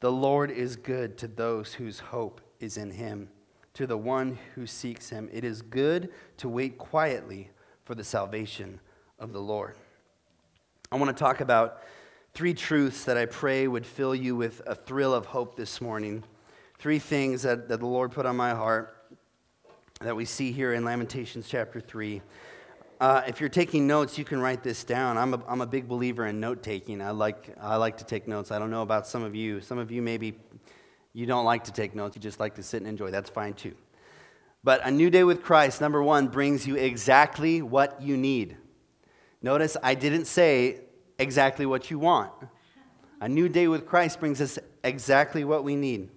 The 0.00 0.10
Lord 0.10 0.50
is 0.50 0.74
good 0.74 1.18
to 1.18 1.28
those 1.28 1.74
whose 1.74 1.98
hope 1.98 2.40
is 2.60 2.78
in 2.78 2.92
him, 2.92 3.28
to 3.74 3.86
the 3.86 3.98
one 3.98 4.38
who 4.54 4.66
seeks 4.66 5.10
him. 5.10 5.28
It 5.30 5.44
is 5.44 5.60
good 5.60 6.14
to 6.38 6.48
wait 6.48 6.78
quietly 6.78 7.50
for 7.84 7.94
the 7.94 8.04
salvation 8.04 8.80
of 9.18 9.34
the 9.34 9.42
Lord. 9.42 9.76
I 10.90 10.96
want 10.96 11.14
to 11.14 11.22
talk 11.22 11.42
about 11.42 11.82
three 12.32 12.54
truths 12.54 13.04
that 13.04 13.18
I 13.18 13.26
pray 13.26 13.68
would 13.68 13.84
fill 13.84 14.14
you 14.14 14.34
with 14.34 14.62
a 14.66 14.74
thrill 14.74 15.12
of 15.12 15.26
hope 15.26 15.56
this 15.56 15.82
morning. 15.82 16.24
Three 16.78 16.98
things 16.98 17.42
that, 17.42 17.68
that 17.68 17.80
the 17.80 17.86
Lord 17.86 18.12
put 18.12 18.24
on 18.24 18.34
my 18.34 18.54
heart 18.54 18.96
that 20.00 20.16
we 20.16 20.24
see 20.24 20.52
here 20.52 20.72
in 20.72 20.86
Lamentations 20.86 21.46
chapter 21.46 21.80
3. 21.82 22.22
Uh, 22.98 23.22
if 23.26 23.40
you're 23.40 23.50
taking 23.50 23.86
notes, 23.86 24.16
you 24.16 24.24
can 24.24 24.40
write 24.40 24.62
this 24.62 24.82
down. 24.82 25.18
I'm 25.18 25.34
a, 25.34 25.42
I'm 25.46 25.60
a 25.60 25.66
big 25.66 25.86
believer 25.86 26.26
in 26.26 26.40
note 26.40 26.62
taking. 26.62 27.02
I 27.02 27.10
like, 27.10 27.54
I 27.60 27.76
like 27.76 27.98
to 27.98 28.04
take 28.04 28.26
notes. 28.26 28.50
I 28.50 28.58
don't 28.58 28.70
know 28.70 28.80
about 28.80 29.06
some 29.06 29.22
of 29.22 29.34
you. 29.34 29.60
Some 29.60 29.78
of 29.78 29.90
you 29.90 30.00
maybe 30.00 30.38
you 31.12 31.26
don't 31.26 31.44
like 31.44 31.64
to 31.64 31.72
take 31.72 31.94
notes, 31.94 32.14
you 32.14 32.22
just 32.22 32.40
like 32.40 32.54
to 32.56 32.62
sit 32.62 32.78
and 32.78 32.86
enjoy. 32.86 33.10
That's 33.10 33.30
fine 33.30 33.54
too. 33.54 33.74
But 34.62 34.80
a 34.84 34.90
new 34.90 35.10
day 35.10 35.24
with 35.24 35.42
Christ, 35.42 35.80
number 35.80 36.02
one, 36.02 36.28
brings 36.28 36.66
you 36.66 36.76
exactly 36.76 37.62
what 37.62 38.00
you 38.02 38.16
need. 38.16 38.56
Notice 39.42 39.76
I 39.82 39.94
didn't 39.94 40.24
say 40.24 40.80
exactly 41.18 41.66
what 41.66 41.90
you 41.90 41.98
want. 41.98 42.32
A 43.20 43.28
new 43.28 43.48
day 43.48 43.68
with 43.68 43.86
Christ 43.86 44.20
brings 44.20 44.40
us 44.40 44.58
exactly 44.84 45.44
what 45.44 45.64
we 45.64 45.76
need. 45.76 46.10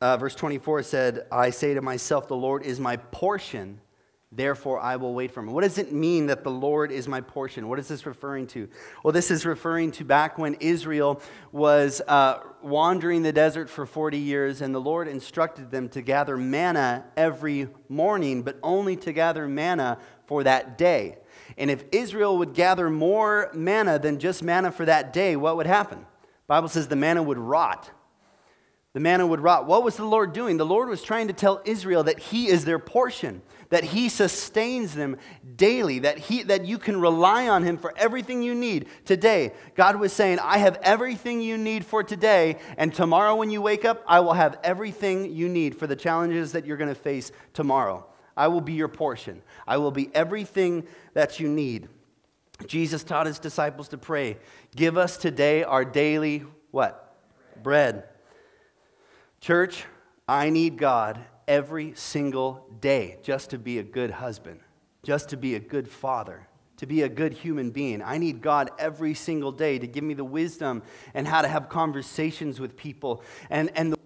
Uh, 0.00 0.16
verse 0.16 0.34
24 0.34 0.82
said, 0.82 1.26
I 1.32 1.50
say 1.50 1.74
to 1.74 1.82
myself, 1.82 2.28
the 2.28 2.36
Lord 2.36 2.62
is 2.64 2.78
my 2.78 2.96
portion, 2.96 3.80
therefore 4.30 4.78
I 4.80 4.96
will 4.96 5.14
wait 5.14 5.30
for 5.30 5.40
him. 5.40 5.52
What 5.52 5.64
does 5.64 5.78
it 5.78 5.92
mean 5.92 6.26
that 6.26 6.44
the 6.44 6.50
Lord 6.50 6.92
is 6.92 7.08
my 7.08 7.20
portion? 7.20 7.68
What 7.68 7.78
is 7.78 7.88
this 7.88 8.04
referring 8.04 8.46
to? 8.48 8.68
Well, 9.02 9.12
this 9.12 9.30
is 9.30 9.46
referring 9.46 9.92
to 9.92 10.04
back 10.04 10.38
when 10.38 10.54
Israel 10.54 11.22
was 11.50 12.02
uh, 12.06 12.40
wandering 12.62 13.22
the 13.22 13.32
desert 13.32 13.70
for 13.70 13.86
40 13.86 14.18
years, 14.18 14.60
and 14.60 14.74
the 14.74 14.80
Lord 14.80 15.08
instructed 15.08 15.70
them 15.70 15.88
to 15.90 16.02
gather 16.02 16.36
manna 16.36 17.04
every 17.16 17.68
morning, 17.88 18.42
but 18.42 18.58
only 18.62 18.96
to 18.96 19.12
gather 19.12 19.48
manna 19.48 19.98
for 20.26 20.44
that 20.44 20.76
day. 20.76 21.18
And 21.56 21.70
if 21.70 21.84
Israel 21.92 22.36
would 22.38 22.52
gather 22.52 22.90
more 22.90 23.50
manna 23.54 23.98
than 23.98 24.18
just 24.18 24.42
manna 24.42 24.70
for 24.70 24.84
that 24.84 25.12
day, 25.12 25.36
what 25.36 25.56
would 25.56 25.66
happen? 25.66 26.04
Bible 26.46 26.68
says 26.68 26.88
the 26.88 26.96
manna 26.96 27.22
would 27.22 27.38
rot. 27.38 27.90
The 28.98 29.04
manna 29.04 29.28
would 29.28 29.38
rot. 29.38 29.64
What 29.64 29.84
was 29.84 29.96
the 29.96 30.04
Lord 30.04 30.32
doing? 30.32 30.56
The 30.56 30.66
Lord 30.66 30.88
was 30.88 31.04
trying 31.04 31.28
to 31.28 31.32
tell 31.32 31.62
Israel 31.64 32.02
that 32.02 32.18
He 32.18 32.48
is 32.48 32.64
their 32.64 32.80
portion, 32.80 33.42
that 33.68 33.84
He 33.84 34.08
sustains 34.08 34.92
them 34.92 35.18
daily, 35.54 36.00
that, 36.00 36.18
he, 36.18 36.42
that 36.42 36.64
you 36.64 36.78
can 36.78 37.00
rely 37.00 37.46
on 37.46 37.62
Him 37.62 37.78
for 37.78 37.94
everything 37.96 38.42
you 38.42 38.56
need 38.56 38.88
today. 39.04 39.52
God 39.76 40.00
was 40.00 40.12
saying, 40.12 40.40
I 40.40 40.58
have 40.58 40.80
everything 40.82 41.40
you 41.40 41.56
need 41.56 41.86
for 41.86 42.02
today, 42.02 42.58
and 42.76 42.92
tomorrow 42.92 43.36
when 43.36 43.50
you 43.50 43.62
wake 43.62 43.84
up, 43.84 44.02
I 44.04 44.18
will 44.18 44.32
have 44.32 44.58
everything 44.64 45.32
you 45.32 45.48
need 45.48 45.76
for 45.76 45.86
the 45.86 45.94
challenges 45.94 46.50
that 46.50 46.66
you're 46.66 46.76
going 46.76 46.88
to 46.88 46.96
face 46.96 47.30
tomorrow. 47.52 48.04
I 48.36 48.48
will 48.48 48.60
be 48.60 48.72
your 48.72 48.88
portion. 48.88 49.42
I 49.64 49.76
will 49.76 49.92
be 49.92 50.10
everything 50.12 50.88
that 51.14 51.38
you 51.38 51.48
need. 51.48 51.86
Jesus 52.66 53.04
taught 53.04 53.26
his 53.26 53.38
disciples 53.38 53.86
to 53.90 53.96
pray, 53.96 54.38
"Give 54.74 54.98
us 54.98 55.16
today 55.16 55.62
our 55.62 55.84
daily 55.84 56.42
what? 56.72 57.16
Bread." 57.62 58.02
Church, 59.40 59.84
I 60.26 60.50
need 60.50 60.76
God 60.76 61.20
every 61.46 61.94
single 61.94 62.66
day 62.80 63.18
just 63.22 63.50
to 63.50 63.58
be 63.58 63.78
a 63.78 63.82
good 63.82 64.10
husband, 64.10 64.60
just 65.02 65.30
to 65.30 65.36
be 65.36 65.54
a 65.54 65.60
good 65.60 65.88
father, 65.88 66.46
to 66.76 66.86
be 66.86 67.02
a 67.02 67.08
good 67.08 67.32
human 67.32 67.70
being. 67.70 68.02
I 68.02 68.18
need 68.18 68.42
God 68.42 68.70
every 68.78 69.14
single 69.14 69.52
day 69.52 69.78
to 69.78 69.86
give 69.86 70.04
me 70.04 70.14
the 70.14 70.24
wisdom 70.24 70.82
and 71.14 71.26
how 71.26 71.42
to 71.42 71.48
have 71.48 71.68
conversations 71.68 72.60
with 72.60 72.76
people 72.76 73.22
and, 73.48 73.70
and 73.74 73.92
the 73.92 73.98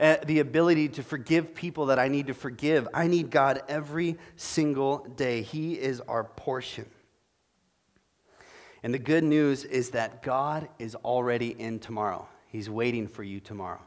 uh, 0.00 0.16
the 0.26 0.40
ability 0.40 0.88
to 0.88 1.02
forgive 1.02 1.54
people 1.54 1.86
that 1.86 1.98
I 1.98 2.08
need 2.08 2.26
to 2.26 2.34
forgive. 2.34 2.88
I 2.92 3.06
need 3.06 3.30
God 3.30 3.62
every 3.68 4.18
single 4.36 4.98
day. 5.16 5.42
He 5.42 5.74
is 5.74 6.00
our 6.02 6.24
portion. 6.24 6.86
And 8.82 8.92
the 8.92 8.98
good 8.98 9.24
news 9.24 9.64
is 9.64 9.90
that 9.90 10.22
God 10.22 10.68
is 10.78 10.94
already 10.96 11.48
in 11.58 11.78
tomorrow. 11.78 12.28
He's 12.48 12.68
waiting 12.68 13.06
for 13.06 13.22
you 13.22 13.40
tomorrow. 13.40 13.80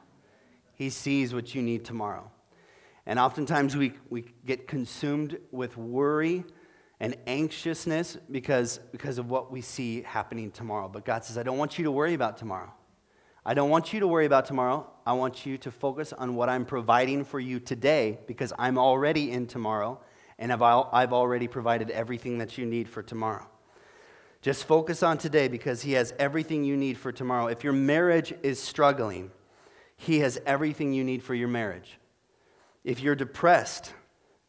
He 0.78 0.92
sees 0.92 1.34
what 1.34 1.56
you 1.56 1.62
need 1.62 1.84
tomorrow. 1.84 2.32
And 3.08 3.18
oftentimes 3.18 3.76
we, 3.76 3.94
we 4.10 4.26
get 4.46 4.68
consumed 4.68 5.40
with 5.52 5.76
worry 5.76 6.44
and 7.00 7.18
anxiousness 7.26 8.18
because, 8.30 8.80
because 8.92 9.18
of 9.18 9.30
what 9.30 9.52
we 9.52 9.62
see 9.62 10.04
happening 10.04 10.52
tomorrow. 10.52 10.88
But 10.88 11.04
God 11.04 11.26
says, 11.26 11.38
I 11.38 11.44
don't 11.44 11.58
want 11.58 11.80
you 11.80 11.86
to 11.86 11.92
worry 11.92 12.14
about 12.14 12.38
tomorrow. 12.38 12.72
I 13.44 13.56
don't 13.56 13.70
want 13.72 13.92
you 13.92 14.02
to 14.02 14.08
worry 14.08 14.26
about 14.26 14.46
tomorrow. 14.46 14.88
I 15.06 15.14
want 15.14 15.46
you 15.46 15.58
to 15.60 15.72
focus 15.72 16.14
on 16.14 16.36
what 16.36 16.48
I'm 16.48 16.66
providing 16.66 17.24
for 17.24 17.40
you 17.40 17.60
today 17.60 18.20
because 18.28 18.54
I'm 18.60 18.78
already 18.78 19.32
in 19.32 19.48
tomorrow 19.48 20.00
and 20.38 20.52
I've 20.54 20.62
already 20.62 21.48
provided 21.48 21.90
everything 21.90 22.38
that 22.38 22.58
you 22.58 22.66
need 22.66 22.88
for 22.88 23.02
tomorrow. 23.02 23.48
Just 24.42 24.66
focus 24.66 25.02
on 25.02 25.18
today 25.18 25.48
because 25.48 25.82
He 25.82 25.94
has 25.94 26.14
everything 26.20 26.64
you 26.64 26.78
need 26.78 26.98
for 26.98 27.12
tomorrow. 27.12 27.48
If 27.48 27.64
your 27.64 27.74
marriage 27.74 28.34
is 28.44 28.62
struggling, 28.62 29.32
He 29.98 30.20
has 30.20 30.40
everything 30.46 30.94
you 30.94 31.04
need 31.04 31.24
for 31.24 31.36
your 31.36 31.48
marriage. 31.48 32.00
If 32.84 33.02
you're 33.02 33.16
depressed, 33.16 33.94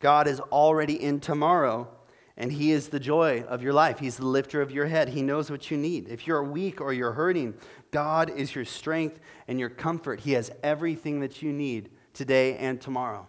God 0.00 0.28
is 0.28 0.40
already 0.40 1.02
in 1.02 1.20
tomorrow 1.20 1.88
and 2.36 2.52
He 2.52 2.70
is 2.70 2.88
the 2.88 3.00
joy 3.00 3.42
of 3.48 3.62
your 3.62 3.72
life. 3.72 3.98
He's 3.98 4.16
the 4.16 4.26
lifter 4.26 4.62
of 4.62 4.70
your 4.70 4.86
head. 4.86 5.08
He 5.08 5.22
knows 5.22 5.50
what 5.50 5.70
you 5.70 5.76
need. 5.76 6.08
If 6.08 6.26
you're 6.26 6.44
weak 6.44 6.80
or 6.80 6.92
you're 6.92 7.12
hurting, 7.12 7.54
God 7.90 8.30
is 8.30 8.54
your 8.54 8.64
strength 8.64 9.18
and 9.48 9.58
your 9.58 9.70
comfort. 9.70 10.20
He 10.20 10.32
has 10.32 10.52
everything 10.62 11.20
that 11.20 11.42
you 11.42 11.52
need 11.52 11.90
today 12.14 12.56
and 12.56 12.80
tomorrow. 12.80 13.26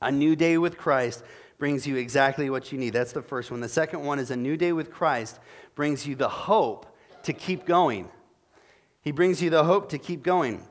A 0.00 0.10
new 0.10 0.34
day 0.34 0.58
with 0.58 0.76
Christ 0.76 1.22
brings 1.58 1.86
you 1.86 1.94
exactly 1.94 2.50
what 2.50 2.72
you 2.72 2.78
need. 2.78 2.92
That's 2.92 3.12
the 3.12 3.22
first 3.22 3.52
one. 3.52 3.60
The 3.60 3.68
second 3.68 4.02
one 4.02 4.18
is 4.18 4.32
a 4.32 4.36
new 4.36 4.56
day 4.56 4.72
with 4.72 4.90
Christ 4.90 5.38
brings 5.76 6.04
you 6.04 6.16
the 6.16 6.28
hope 6.28 6.86
to 7.22 7.32
keep 7.32 7.66
going. 7.66 8.08
He 9.00 9.12
brings 9.12 9.40
you 9.40 9.48
the 9.48 9.62
hope 9.62 9.90
to 9.90 9.98
keep 9.98 10.24
going. 10.24 10.66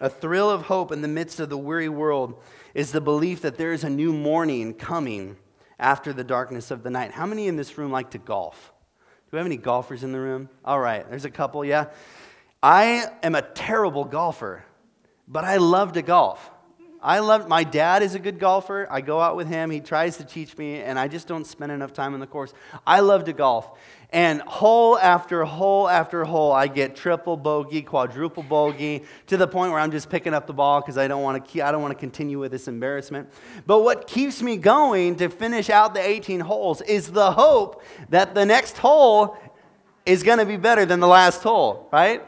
A 0.00 0.08
thrill 0.08 0.50
of 0.50 0.62
hope 0.62 0.92
in 0.92 1.02
the 1.02 1.08
midst 1.08 1.40
of 1.40 1.50
the 1.50 1.58
weary 1.58 1.88
world 1.88 2.42
is 2.72 2.92
the 2.92 3.00
belief 3.00 3.42
that 3.42 3.58
there 3.58 3.72
is 3.72 3.84
a 3.84 3.90
new 3.90 4.12
morning 4.12 4.72
coming 4.72 5.36
after 5.78 6.12
the 6.12 6.24
darkness 6.24 6.70
of 6.70 6.82
the 6.82 6.90
night. 6.90 7.12
How 7.12 7.26
many 7.26 7.48
in 7.48 7.56
this 7.56 7.76
room 7.76 7.90
like 7.90 8.10
to 8.12 8.18
golf? 8.18 8.72
Do 8.98 9.36
we 9.36 9.38
have 9.38 9.46
any 9.46 9.56
golfers 9.58 10.02
in 10.02 10.12
the 10.12 10.18
room? 10.18 10.48
All 10.64 10.80
right, 10.80 11.08
there's 11.08 11.24
a 11.24 11.30
couple, 11.30 11.64
yeah. 11.64 11.86
I 12.62 13.06
am 13.22 13.34
a 13.34 13.42
terrible 13.42 14.04
golfer, 14.04 14.64
but 15.28 15.44
I 15.44 15.58
love 15.58 15.92
to 15.92 16.02
golf. 16.02 16.50
I 17.02 17.20
love 17.20 17.48
my 17.48 17.64
dad 17.64 18.02
is 18.02 18.14
a 18.14 18.18
good 18.18 18.38
golfer. 18.38 18.86
I 18.90 19.00
go 19.00 19.20
out 19.20 19.34
with 19.34 19.48
him. 19.48 19.70
He 19.70 19.80
tries 19.80 20.18
to 20.18 20.24
teach 20.24 20.58
me, 20.58 20.80
and 20.82 20.98
I 20.98 21.08
just 21.08 21.26
don't 21.26 21.46
spend 21.46 21.72
enough 21.72 21.92
time 21.92 22.12
on 22.12 22.20
the 22.20 22.26
course. 22.26 22.52
I 22.86 23.00
love 23.00 23.24
to 23.24 23.32
golf. 23.32 23.70
And 24.12 24.42
hole 24.42 24.98
after 24.98 25.44
hole 25.44 25.88
after 25.88 26.24
hole, 26.24 26.52
I 26.52 26.66
get 26.66 26.96
triple 26.96 27.36
bogey, 27.36 27.80
quadruple 27.80 28.42
bogey, 28.42 29.04
to 29.28 29.36
the 29.36 29.46
point 29.46 29.72
where 29.72 29.80
I'm 29.80 29.92
just 29.92 30.10
picking 30.10 30.34
up 30.34 30.46
the 30.46 30.52
ball 30.52 30.80
because 30.80 30.98
I 30.98 31.08
don't 31.08 31.22
want 31.22 31.48
to. 31.48 31.62
I 31.62 31.72
don't 31.72 31.80
want 31.80 31.92
to 31.92 31.98
continue 31.98 32.38
with 32.38 32.50
this 32.50 32.68
embarrassment. 32.68 33.30
But 33.66 33.82
what 33.82 34.06
keeps 34.06 34.42
me 34.42 34.56
going 34.56 35.16
to 35.16 35.28
finish 35.28 35.70
out 35.70 35.94
the 35.94 36.06
18 36.06 36.40
holes 36.40 36.82
is 36.82 37.12
the 37.12 37.32
hope 37.32 37.82
that 38.10 38.34
the 38.34 38.44
next 38.44 38.78
hole 38.78 39.38
is 40.04 40.22
going 40.22 40.38
to 40.38 40.46
be 40.46 40.56
better 40.56 40.84
than 40.84 41.00
the 41.00 41.08
last 41.08 41.42
hole, 41.42 41.88
right? 41.92 42.26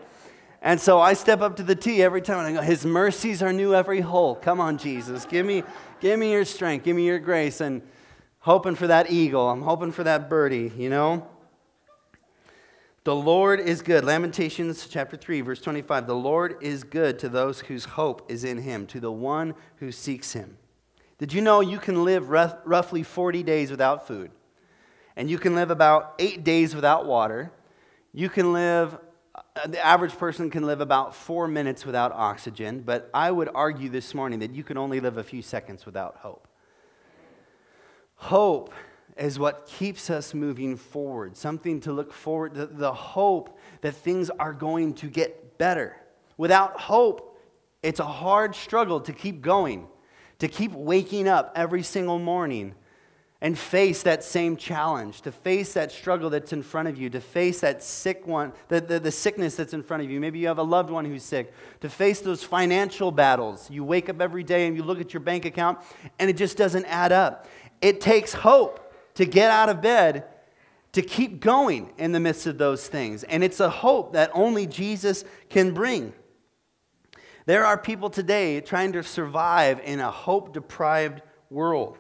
And 0.63 0.81
so 0.81 1.01
I 1.01 1.15
step 1.15 1.41
up 1.41 1.57
to 1.57 1.65
the 1.65 1.75
tee 1.75 2.03
every 2.03 2.23
time 2.23 2.39
and 2.39 2.47
I 2.47 2.61
go, 2.61 2.65
His 2.65 2.87
mercies 2.87 3.43
are 3.43 3.53
new 3.53 3.75
every 3.75 4.01
hole. 4.01 4.37
Come 4.37 4.61
on, 4.61 4.79
Jesus. 4.79 5.25
Give 5.25 5.45
me, 5.45 5.65
give 6.01 6.19
me 6.19 6.31
your 6.31 6.45
strength. 6.45 6.85
Give 6.85 6.95
me 6.95 7.05
your 7.05 7.19
grace. 7.19 7.61
And 7.61 7.83
hoping 8.39 8.77
for 8.77 8.87
that 8.87 9.11
eagle. 9.11 9.51
I'm 9.51 9.63
hoping 9.63 9.93
for 9.93 10.05
that 10.05 10.29
birdie, 10.31 10.73
you 10.77 10.89
know? 10.89 11.27
The 13.05 13.15
Lord 13.15 13.59
is 13.59 13.83
good. 13.83 14.05
Lamentations 14.05 14.87
chapter 14.89 15.17
3, 15.17 15.41
verse 15.41 15.61
25. 15.61 16.07
The 16.07 16.15
Lord 16.15 16.57
is 16.61 16.85
good 16.85 17.19
to 17.21 17.29
those 17.29 17.61
whose 17.61 17.85
hope 17.85 18.31
is 18.31 18.45
in 18.45 18.59
him, 18.59 18.87
to 18.89 19.01
the 19.01 19.11
one 19.11 19.55
who 19.77 19.91
seeks 19.91 20.33
him. 20.33 20.57
Did 21.19 21.33
you 21.33 21.41
know 21.41 21.61
you 21.61 21.79
can 21.79 22.05
live 22.05 22.31
rough, 22.31 22.57
roughly 22.65 23.03
40 23.03 23.43
days 23.43 23.73
without 23.73 24.07
food? 24.07 24.31
And 25.17 25.29
you 25.29 25.39
can 25.39 25.57
live 25.57 25.73
about 25.73 26.15
eight 26.21 26.45
days 26.45 26.75
without 26.75 27.07
water. 27.07 27.51
You 28.13 28.29
can 28.29 28.53
live 28.53 28.97
Uh, 29.55 29.67
the 29.67 29.85
average 29.85 30.17
person 30.17 30.49
can 30.49 30.65
live 30.65 30.81
about 30.81 31.15
four 31.15 31.47
minutes 31.47 31.85
without 31.85 32.11
oxygen, 32.13 32.81
but 32.81 33.11
I 33.13 33.31
would 33.31 33.51
argue 33.55 33.91
this 33.91 34.15
morning 34.15 34.39
that 34.39 34.55
you 34.55 34.65
can 34.65 34.79
only 34.79 34.99
live 34.99 35.19
a 35.19 35.23
few 35.23 35.43
seconds 35.43 35.85
without 35.85 36.17
hope. 36.17 36.49
Hope 38.15 38.73
is 39.19 39.39
what 39.39 39.67
keeps 39.67 40.09
us 40.09 40.33
moving 40.33 40.77
forward, 40.77 41.37
something 41.37 41.81
to 41.81 41.93
look 41.93 42.15
forward 42.15 42.55
to, 42.55 42.65
the 42.65 42.95
hope 42.95 43.59
that 43.83 43.93
things 43.93 44.31
are 44.31 44.55
going 44.55 44.95
to 44.95 45.07
get 45.09 45.59
better. 45.59 45.97
Without 46.39 46.81
hope, 46.81 47.39
it's 47.83 48.01
a 48.01 48.07
hard 48.07 48.55
struggle 48.55 49.01
to 49.03 49.13
keep 49.13 49.43
going, 49.43 49.87
to 50.39 50.49
keep 50.49 50.73
waking 50.73 51.29
up 51.29 51.53
every 51.55 51.83
single 51.83 52.19
morning 52.19 52.75
and 53.43 53.59
face 53.59 54.05
that 54.05 54.23
same 54.23 54.57
challenge, 54.57 55.21
to 55.23 55.33
face 55.33 55.73
that 55.73 55.91
struggle 55.91 56.31
that's 56.31 56.53
in 56.53 56.63
front 56.63 56.87
of 56.87 56.97
you, 56.97 57.11
to 57.11 57.21
face 57.21 57.61
that 57.61 57.83
sick 57.83 58.25
one, 58.25 58.53
the, 58.69 58.81
the, 58.81 59.01
the, 59.01 59.11
sickness 59.11 59.57
that's 59.57 59.75
in 59.75 59.83
front 59.83 60.01
of 60.01 60.09
you. 60.09 60.21
Maybe 60.21 60.39
you 60.39 60.47
have 60.47 60.59
a 60.59 60.63
loved 60.63 60.91
one 60.91 61.05
who's 61.05 61.25
sick, 61.25 61.53
to 61.81 61.89
face 61.89 62.21
those 62.21 62.45
financial 62.45 63.11
battles. 63.11 63.69
You 63.69 63.83
wake 63.83 64.09
up 64.09 64.21
every 64.21 64.45
day 64.45 64.69
and 64.69 64.77
you 64.77 64.85
look 64.85 65.01
at 65.01 65.13
your 65.13 65.23
bank 65.23 65.45
account 65.45 65.81
and 66.21 66.31
it 66.31 66.37
just 66.37 66.57
doesn't 66.57 66.85
add 66.85 67.11
up. 67.11 67.49
It 67.81 68.01
takes 68.01 68.33
hope 68.33 68.95
to 69.15 69.27
get 69.27 69.51
out 69.51 69.69
of 69.69 69.83
bed 69.83 70.25
to 70.93 71.03
keep 71.03 71.41
going 71.41 71.91
in 71.99 72.13
the 72.13 72.21
midst 72.21 72.47
of 72.47 72.59
those 72.59 72.87
things. 72.87 73.25
And 73.25 73.43
it's 73.43 73.59
a 73.59 73.71
hope 73.71 74.13
that 74.13 74.31
only 74.35 74.69
Jesus 74.69 75.25
can 75.51 75.75
bring. 75.75 76.13
There 77.47 77.65
are 77.65 77.77
people 77.77 78.09
today 78.09 78.61
trying 78.61 78.93
to 78.93 79.03
survive 79.03 79.81
in 79.83 79.99
a 79.99 80.13
hope 80.13 80.55
deprived 80.55 81.23
world. 81.51 81.99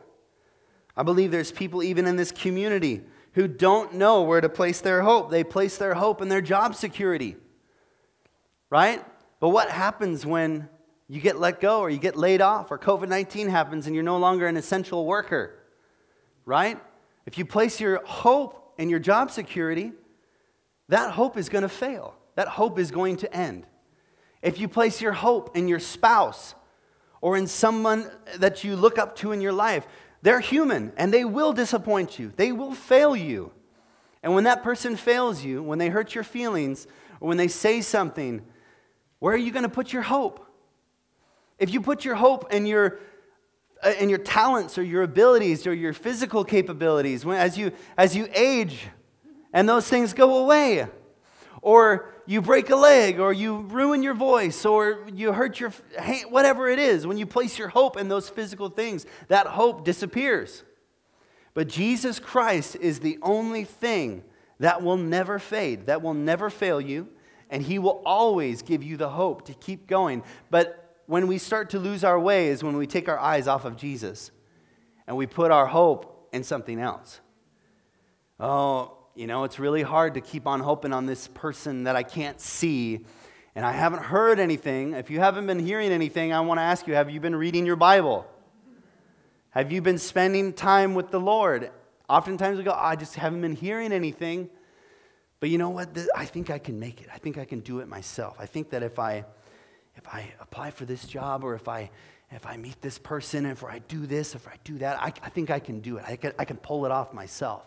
I 0.96 1.02
believe 1.02 1.30
there's 1.30 1.52
people 1.52 1.82
even 1.82 2.06
in 2.06 2.16
this 2.16 2.32
community 2.32 3.02
who 3.32 3.48
don't 3.48 3.94
know 3.94 4.22
where 4.22 4.40
to 4.40 4.48
place 4.48 4.80
their 4.80 5.02
hope. 5.02 5.30
They 5.30 5.44
place 5.44 5.78
their 5.78 5.94
hope 5.94 6.20
in 6.20 6.28
their 6.28 6.42
job 6.42 6.74
security, 6.74 7.36
right? 8.68 9.04
But 9.40 9.50
what 9.50 9.70
happens 9.70 10.26
when 10.26 10.68
you 11.08 11.20
get 11.20 11.38
let 11.38 11.60
go 11.60 11.80
or 11.80 11.90
you 11.90 11.98
get 11.98 12.16
laid 12.16 12.40
off 12.40 12.70
or 12.70 12.78
COVID 12.78 13.08
19 13.08 13.48
happens 13.48 13.86
and 13.86 13.94
you're 13.94 14.04
no 14.04 14.18
longer 14.18 14.46
an 14.46 14.56
essential 14.56 15.06
worker, 15.06 15.58
right? 16.44 16.78
If 17.26 17.38
you 17.38 17.44
place 17.44 17.80
your 17.80 18.04
hope 18.04 18.74
in 18.78 18.88
your 18.88 18.98
job 18.98 19.30
security, 19.30 19.92
that 20.88 21.12
hope 21.12 21.36
is 21.36 21.48
going 21.48 21.62
to 21.62 21.68
fail. 21.68 22.14
That 22.34 22.48
hope 22.48 22.78
is 22.78 22.90
going 22.90 23.18
to 23.18 23.34
end. 23.34 23.66
If 24.42 24.58
you 24.58 24.68
place 24.68 25.00
your 25.00 25.12
hope 25.12 25.56
in 25.56 25.68
your 25.68 25.78
spouse 25.78 26.54
or 27.20 27.36
in 27.36 27.46
someone 27.46 28.10
that 28.38 28.64
you 28.64 28.74
look 28.74 28.98
up 28.98 29.16
to 29.16 29.32
in 29.32 29.40
your 29.40 29.52
life, 29.52 29.86
they're 30.22 30.40
human 30.40 30.92
and 30.96 31.12
they 31.12 31.24
will 31.24 31.52
disappoint 31.52 32.18
you, 32.18 32.32
they 32.36 32.52
will 32.52 32.74
fail 32.74 33.14
you. 33.14 33.52
And 34.22 34.34
when 34.34 34.44
that 34.44 34.62
person 34.62 34.96
fails 34.96 35.44
you, 35.44 35.62
when 35.62 35.78
they 35.78 35.88
hurt 35.88 36.14
your 36.14 36.24
feelings, 36.24 36.86
or 37.20 37.28
when 37.28 37.36
they 37.36 37.48
say 37.48 37.80
something, 37.80 38.42
where 39.18 39.34
are 39.34 39.38
you 39.38 39.50
going 39.50 39.64
to 39.64 39.68
put 39.68 39.92
your 39.92 40.02
hope? 40.02 40.46
If 41.58 41.72
you 41.72 41.80
put 41.80 42.04
your 42.04 42.14
hope 42.14 42.52
in 42.52 42.66
your 42.66 42.98
uh, 43.84 43.94
in 43.98 44.08
your 44.08 44.18
talents 44.18 44.78
or 44.78 44.82
your 44.84 45.02
abilities 45.02 45.66
or 45.66 45.74
your 45.74 45.92
physical 45.92 46.44
capabilities 46.44 47.24
when, 47.24 47.36
as 47.36 47.58
you 47.58 47.72
as 47.98 48.14
you 48.14 48.28
age 48.32 48.86
and 49.52 49.68
those 49.68 49.88
things 49.88 50.12
go 50.12 50.38
away 50.38 50.86
or 51.62 52.11
you 52.26 52.40
break 52.40 52.70
a 52.70 52.76
leg 52.76 53.18
or 53.18 53.32
you 53.32 53.58
ruin 53.58 54.02
your 54.02 54.14
voice 54.14 54.64
or 54.64 55.06
you 55.12 55.32
hurt 55.32 55.58
your 55.58 55.72
whatever 56.28 56.68
it 56.68 56.78
is 56.78 57.06
when 57.06 57.18
you 57.18 57.26
place 57.26 57.58
your 57.58 57.68
hope 57.68 57.96
in 57.96 58.08
those 58.08 58.28
physical 58.28 58.68
things 58.68 59.06
that 59.28 59.46
hope 59.46 59.84
disappears. 59.84 60.62
But 61.54 61.68
jesus 61.68 62.18
christ 62.18 62.76
is 62.76 63.00
the 63.00 63.18
only 63.22 63.64
thing 63.64 64.24
that 64.60 64.82
will 64.82 64.96
never 64.96 65.38
fade 65.38 65.86
that 65.86 66.02
will 66.02 66.14
never 66.14 66.48
fail 66.48 66.80
you 66.80 67.08
and 67.50 67.62
he 67.62 67.78
will 67.78 68.02
always 68.06 68.62
give 68.62 68.82
you 68.82 68.96
the 68.96 69.10
hope 69.10 69.44
to 69.46 69.54
keep 69.54 69.86
going. 69.86 70.22
But 70.50 71.02
when 71.06 71.26
we 71.26 71.36
start 71.36 71.70
to 71.70 71.78
lose 71.78 72.04
our 72.04 72.18
way 72.18 72.48
is 72.48 72.62
when 72.64 72.76
we 72.76 72.86
take 72.86 73.08
our 73.08 73.18
eyes 73.18 73.46
off 73.46 73.64
of 73.64 73.76
jesus 73.76 74.30
and 75.06 75.16
we 75.16 75.26
put 75.26 75.50
our 75.50 75.66
hope 75.66 76.28
in 76.32 76.44
something 76.44 76.78
else. 76.78 77.20
Oh 78.38 79.01
you 79.14 79.26
know, 79.26 79.44
it's 79.44 79.58
really 79.58 79.82
hard 79.82 80.14
to 80.14 80.20
keep 80.20 80.46
on 80.46 80.60
hoping 80.60 80.92
on 80.92 81.06
this 81.06 81.28
person 81.28 81.84
that 81.84 81.96
I 81.96 82.02
can't 82.02 82.40
see. 82.40 83.04
And 83.54 83.66
I 83.66 83.72
haven't 83.72 84.02
heard 84.02 84.38
anything. 84.38 84.94
If 84.94 85.10
you 85.10 85.20
haven't 85.20 85.46
been 85.46 85.58
hearing 85.58 85.90
anything, 85.90 86.32
I 86.32 86.40
want 86.40 86.58
to 86.58 86.62
ask 86.62 86.86
you 86.86 86.94
have 86.94 87.10
you 87.10 87.20
been 87.20 87.36
reading 87.36 87.66
your 87.66 87.76
Bible? 87.76 88.26
Have 89.50 89.70
you 89.70 89.82
been 89.82 89.98
spending 89.98 90.54
time 90.54 90.94
with 90.94 91.10
the 91.10 91.20
Lord? 91.20 91.70
Oftentimes 92.08 92.56
we 92.56 92.64
go, 92.64 92.72
I 92.72 92.96
just 92.96 93.16
haven't 93.16 93.42
been 93.42 93.54
hearing 93.54 93.92
anything. 93.92 94.48
But 95.40 95.50
you 95.50 95.58
know 95.58 95.70
what? 95.70 95.98
I 96.16 96.24
think 96.24 96.48
I 96.48 96.58
can 96.58 96.78
make 96.78 97.02
it. 97.02 97.08
I 97.12 97.18
think 97.18 97.36
I 97.36 97.44
can 97.44 97.60
do 97.60 97.80
it 97.80 97.88
myself. 97.88 98.36
I 98.38 98.46
think 98.46 98.70
that 98.70 98.82
if 98.82 98.98
I 98.98 99.24
if 99.96 100.08
I 100.08 100.32
apply 100.40 100.70
for 100.70 100.86
this 100.86 101.04
job 101.04 101.44
or 101.44 101.54
if 101.54 101.68
I 101.68 101.90
if 102.30 102.46
I 102.46 102.56
meet 102.56 102.80
this 102.80 102.98
person, 102.98 103.44
if 103.44 103.62
I 103.62 103.80
do 103.80 104.06
this, 104.06 104.34
if 104.34 104.48
I 104.48 104.54
do 104.64 104.78
that, 104.78 104.98
I, 105.02 105.06
I 105.22 105.28
think 105.28 105.50
I 105.50 105.58
can 105.58 105.80
do 105.80 105.98
it. 105.98 106.04
I 106.06 106.16
can, 106.16 106.32
I 106.38 106.46
can 106.46 106.56
pull 106.56 106.86
it 106.86 106.90
off 106.90 107.12
myself. 107.12 107.62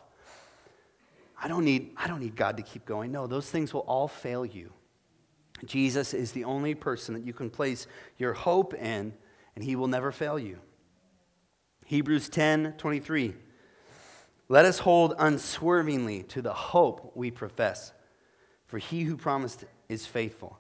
I 1.42 1.48
don't 1.48 1.66
need, 1.66 1.92
I 1.98 2.08
don't 2.08 2.20
need 2.20 2.36
God 2.36 2.58
to 2.58 2.64
keep 2.64 2.86
going. 2.86 3.12
No, 3.12 3.28
those 3.28 3.50
things 3.50 3.74
will 3.74 3.82
all 3.82 4.08
fail 4.08 4.46
you. 4.46 4.72
Jesus 5.66 6.14
is 6.14 6.32
the 6.32 6.44
only 6.44 6.76
person 6.76 7.14
that 7.16 7.24
you 7.24 7.34
can 7.34 7.50
place 7.50 7.88
your 8.18 8.34
hope 8.34 8.74
in, 8.74 9.14
and 9.56 9.64
he 9.64 9.76
will 9.76 9.88
never 9.88 10.12
fail 10.12 10.38
you. 10.38 10.60
Hebrews 11.86 12.30
10 12.30 12.76
23. 12.78 13.36
Let 14.48 14.66
us 14.66 14.80
hold 14.80 15.16
unswervingly 15.18 16.24
to 16.24 16.42
the 16.42 16.54
hope 16.54 17.14
we 17.16 17.32
profess, 17.32 17.94
for 18.68 18.78
he 18.78 19.04
who 19.04 19.18
promised 19.18 19.66
is 19.90 20.06
faithful. 20.06 20.60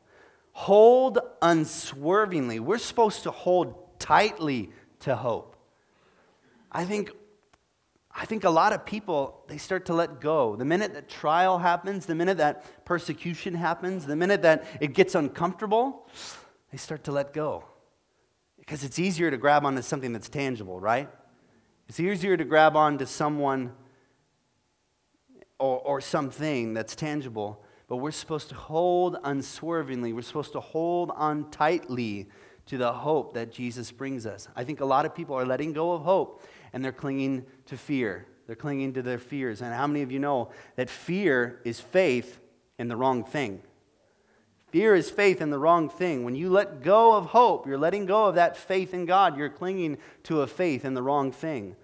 Hold 0.53 1.19
unswervingly. 1.41 2.59
We're 2.59 2.77
supposed 2.77 3.23
to 3.23 3.31
hold 3.31 3.99
tightly 3.99 4.71
to 5.01 5.15
hope. 5.15 5.55
I 6.71 6.85
think 6.85 7.11
I 8.17 8.25
think 8.25 8.45
a 8.45 8.49
lot 8.49 8.71
of 8.71 8.85
people, 8.85 9.43
they 9.47 9.57
start 9.57 9.85
to 9.87 9.93
let 9.93 10.21
go. 10.21 10.55
The 10.55 10.63
minute 10.63 10.93
that 10.93 11.09
trial 11.09 11.57
happens, 11.59 12.05
the 12.05 12.15
minute 12.15 12.37
that 12.37 12.85
persecution 12.85 13.53
happens, 13.53 14.05
the 14.05 14.15
minute 14.15 14.41
that 14.43 14.65
it 14.79 14.93
gets 14.93 15.15
uncomfortable, 15.15 16.07
they 16.71 16.77
start 16.77 17.03
to 17.05 17.11
let 17.11 17.33
go. 17.33 17.65
Because 18.57 18.85
it's 18.85 18.99
easier 18.99 19.29
to 19.29 19.37
grab 19.37 19.65
onto 19.65 19.81
something 19.81 20.13
that's 20.13 20.29
tangible, 20.29 20.79
right? 20.79 21.09
It's 21.89 21.99
easier 21.99 22.37
to 22.37 22.45
grab 22.45 22.77
onto 22.77 23.05
someone 23.05 23.73
or, 25.59 25.79
or 25.79 26.01
something 26.01 26.73
that's 26.73 26.95
tangible, 26.95 27.63
but 27.89 27.97
we're 27.97 28.11
supposed 28.11 28.47
to 28.49 28.55
hold 28.55 29.17
unswervingly, 29.25 30.13
we're 30.13 30.21
supposed 30.21 30.53
to 30.53 30.61
hold 30.61 31.11
on 31.11 31.51
tightly 31.51 32.29
to 32.67 32.77
the 32.77 32.91
hope 32.91 33.33
that 33.33 33.51
Jesus 33.51 33.91
brings 33.91 34.25
us. 34.25 34.47
I 34.55 34.63
think 34.63 34.79
a 34.79 34.85
lot 34.85 35.05
of 35.05 35.13
people 35.13 35.35
are 35.35 35.45
letting 35.45 35.73
go 35.73 35.91
of 35.91 36.01
hope 36.01 36.41
and 36.75 36.83
they're 36.83 36.91
clinging 36.91 37.45
to 37.67 37.77
fear. 37.77 38.27
They're 38.45 38.55
clinging 38.55 38.93
to 38.93 39.01
their 39.01 39.17
fears. 39.17 39.61
And 39.61 39.73
how 39.73 39.87
many 39.87 40.01
of 40.01 40.11
you 40.11 40.19
know 40.19 40.51
that 40.75 40.89
fear 40.89 41.61
is 41.63 41.79
faith 41.79 42.37
in 42.77 42.89
the 42.89 42.97
wrong 42.97 43.23
thing? 43.23 43.61
Fear 44.67 44.95
is 44.95 45.09
faith 45.09 45.39
in 45.39 45.51
the 45.51 45.57
wrong 45.57 45.87
thing. 45.87 46.25
When 46.25 46.35
you 46.35 46.49
let 46.49 46.83
go 46.83 47.15
of 47.15 47.27
hope, 47.27 47.65
you're 47.65 47.77
letting 47.77 48.05
go 48.05 48.25
of 48.25 48.35
that 48.35 48.57
faith 48.57 48.93
in 48.93 49.05
God. 49.05 49.37
You're 49.37 49.49
clinging 49.49 49.97
to 50.23 50.41
a 50.41 50.47
faith 50.47 50.83
in 50.83 50.95
the 50.95 51.01
wrong 51.01 51.31
thing. 51.31 51.77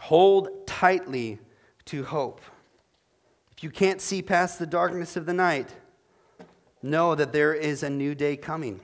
Hold 0.00 0.66
tightly 0.66 1.38
to 1.86 2.04
hope. 2.04 2.42
If 3.56 3.64
you 3.64 3.70
can't 3.70 4.02
see 4.02 4.20
past 4.20 4.58
the 4.58 4.66
darkness 4.66 5.16
of 5.16 5.24
the 5.24 5.32
night, 5.32 5.74
know 6.82 7.14
that 7.14 7.32
there 7.32 7.54
is 7.54 7.82
a 7.82 7.88
new 7.88 8.14
day 8.14 8.36
coming. 8.36 8.80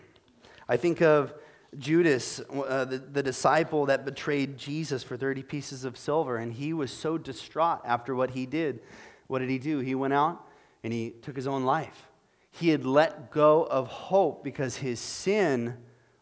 I 0.67 0.79
think 0.79 1.03
of 1.03 1.35
Judas, 1.79 2.41
uh, 2.41 2.85
the, 2.85 2.99
the 2.99 3.23
disciple 3.23 3.87
that 3.87 4.05
betrayed 4.05 4.57
Jesus 4.57 5.03
for 5.03 5.17
30 5.17 5.43
pieces 5.43 5.85
of 5.85 5.97
silver, 5.97 6.37
and 6.37 6.53
he 6.53 6.73
was 6.73 6.91
so 6.91 7.19
distraught 7.19 7.81
after 7.85 8.15
what 8.15 8.31
he 8.31 8.47
did. 8.47 8.81
What 9.27 9.41
did 9.41 9.51
he 9.51 9.59
do? 9.59 9.79
He 9.79 9.95
went 9.95 10.15
out 10.15 10.47
and 10.83 10.93
he 10.93 11.11
took 11.11 11.37
his 11.37 11.47
own 11.47 11.65
life. 11.65 12.09
He 12.51 12.69
had 12.69 12.85
let 12.85 13.31
go 13.31 13.65
of 13.65 13.89
hope 13.89 14.45
because 14.45 14.77
his 14.77 15.01
sin 15.01 15.77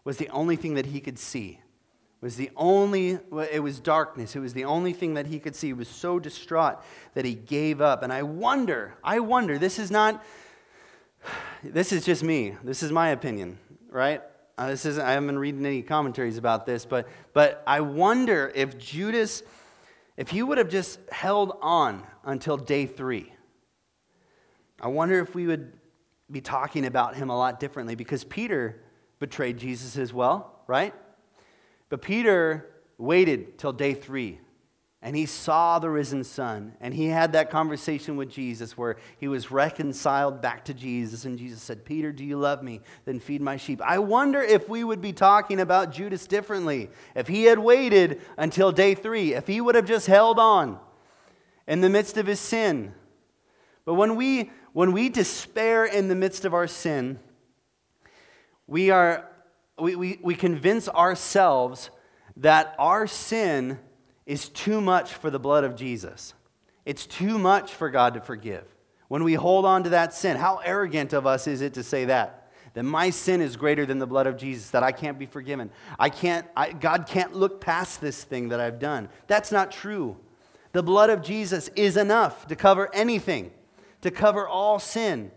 was 0.04 0.16
the 0.16 0.30
only 0.30 0.56
thing 0.56 0.74
that 0.74 0.86
he 0.86 1.00
could 1.00 1.18
see. 1.18 1.60
Was 2.20 2.36
the 2.36 2.50
only 2.56 3.18
it 3.50 3.62
was 3.62 3.80
darkness. 3.80 4.36
It 4.36 4.40
was 4.40 4.54
the 4.54 4.64
only 4.64 4.92
thing 4.92 5.14
that 5.14 5.26
he 5.26 5.40
could 5.40 5.56
see. 5.56 5.68
He 5.68 5.72
was 5.72 5.88
so 5.88 6.20
distraught 6.20 6.78
that 7.14 7.24
he 7.24 7.34
gave 7.34 7.80
up. 7.80 8.04
And 8.04 8.12
I 8.12 8.22
wonder, 8.22 8.94
I 9.02 9.18
wonder, 9.18 9.58
this 9.58 9.80
is 9.80 9.90
not 9.90 10.24
this 11.64 11.92
is 11.92 12.04
just 12.04 12.22
me. 12.22 12.56
This 12.62 12.82
is 12.82 12.92
my 12.92 13.08
opinion, 13.08 13.58
right? 13.88 14.22
Uh, 14.62 14.68
this 14.68 14.86
isn't, 14.86 15.04
I 15.04 15.14
haven't 15.14 15.26
been 15.26 15.40
reading 15.40 15.66
any 15.66 15.82
commentaries 15.82 16.38
about 16.38 16.66
this, 16.66 16.86
but, 16.86 17.08
but 17.32 17.64
I 17.66 17.80
wonder 17.80 18.52
if 18.54 18.78
Judas, 18.78 19.42
if 20.16 20.28
he 20.28 20.40
would 20.40 20.56
have 20.56 20.68
just 20.68 21.00
held 21.10 21.58
on 21.60 22.06
until 22.22 22.56
day 22.56 22.86
three, 22.86 23.32
I 24.80 24.86
wonder 24.86 25.18
if 25.18 25.34
we 25.34 25.48
would 25.48 25.72
be 26.30 26.40
talking 26.40 26.86
about 26.86 27.16
him 27.16 27.28
a 27.28 27.36
lot 27.36 27.58
differently 27.58 27.96
because 27.96 28.22
Peter 28.22 28.84
betrayed 29.18 29.56
Jesus 29.56 29.98
as 29.98 30.12
well, 30.12 30.62
right? 30.68 30.94
But 31.88 32.00
Peter 32.00 32.70
waited 32.98 33.58
till 33.58 33.72
day 33.72 33.94
three 33.94 34.38
and 35.04 35.16
he 35.16 35.26
saw 35.26 35.80
the 35.80 35.90
risen 35.90 36.22
son 36.22 36.74
and 36.80 36.94
he 36.94 37.06
had 37.06 37.32
that 37.32 37.50
conversation 37.50 38.16
with 38.16 38.30
jesus 38.30 38.78
where 38.78 38.96
he 39.18 39.26
was 39.26 39.50
reconciled 39.50 40.40
back 40.40 40.64
to 40.64 40.72
jesus 40.72 41.24
and 41.24 41.38
jesus 41.38 41.60
said 41.60 41.84
peter 41.84 42.12
do 42.12 42.24
you 42.24 42.36
love 42.36 42.62
me? 42.62 42.80
Then 43.04 43.18
feed 43.18 43.42
my 43.42 43.56
sheep. 43.56 43.82
I 43.82 43.98
wonder 43.98 44.40
if 44.40 44.68
we 44.68 44.84
would 44.84 45.00
be 45.00 45.12
talking 45.12 45.60
about 45.60 45.92
judas 45.92 46.26
differently 46.26 46.88
if 47.14 47.26
he 47.26 47.44
had 47.44 47.58
waited 47.58 48.20
until 48.36 48.70
day 48.70 48.94
three 48.94 49.34
if 49.34 49.46
he 49.46 49.60
would 49.60 49.74
have 49.74 49.86
just 49.86 50.06
held 50.06 50.38
on 50.38 50.78
in 51.66 51.80
the 51.80 51.90
midst 51.90 52.16
of 52.16 52.26
his 52.26 52.40
sin. 52.40 52.94
But 53.84 53.94
when 53.94 54.14
we 54.16 54.50
when 54.72 54.92
we 54.92 55.08
despair 55.08 55.84
in 55.84 56.08
the 56.08 56.14
midst 56.14 56.44
of 56.44 56.54
our 56.54 56.68
sin 56.68 57.18
we 58.68 58.90
are 58.90 59.28
we, 59.78 59.96
we, 59.96 60.18
we 60.22 60.34
convince 60.36 60.88
ourselves 60.88 61.90
that 62.36 62.74
our 62.78 63.06
sin 63.06 63.78
is 64.26 64.48
too 64.48 64.80
much 64.80 65.12
for 65.12 65.30
the 65.30 65.38
blood 65.38 65.64
of 65.64 65.76
Jesus. 65.76 66.34
It's 66.84 67.06
too 67.06 67.38
much 67.38 67.72
for 67.72 67.90
God 67.90 68.14
to 68.14 68.20
forgive. 68.20 68.64
When 69.08 69.24
we 69.24 69.34
hold 69.34 69.64
on 69.64 69.84
to 69.84 69.90
that 69.90 70.14
sin, 70.14 70.36
how 70.36 70.60
arrogant 70.64 71.12
of 71.12 71.26
us 71.26 71.46
is 71.46 71.60
it 71.60 71.74
to 71.74 71.82
say 71.82 72.06
that? 72.06 72.50
That 72.74 72.84
my 72.84 73.10
sin 73.10 73.40
is 73.40 73.56
greater 73.56 73.84
than 73.84 73.98
the 73.98 74.06
blood 74.06 74.26
of 74.26 74.38
Jesus, 74.38 74.70
that 74.70 74.82
I 74.82 74.92
can't 74.92 75.18
be 75.18 75.26
forgiven. 75.26 75.70
I 75.98 76.08
can't, 76.08 76.46
I, 76.56 76.72
God 76.72 77.06
can't 77.06 77.34
look 77.34 77.60
past 77.60 78.00
this 78.00 78.24
thing 78.24 78.48
that 78.48 78.60
I've 78.60 78.78
done. 78.78 79.10
That's 79.26 79.52
not 79.52 79.70
true. 79.70 80.16
The 80.72 80.82
blood 80.82 81.10
of 81.10 81.22
Jesus 81.22 81.68
is 81.76 81.98
enough 81.98 82.46
to 82.46 82.56
cover 82.56 82.88
anything, 82.94 83.52
to 84.00 84.10
cover 84.10 84.48
all 84.48 84.78
sin. 84.78 85.30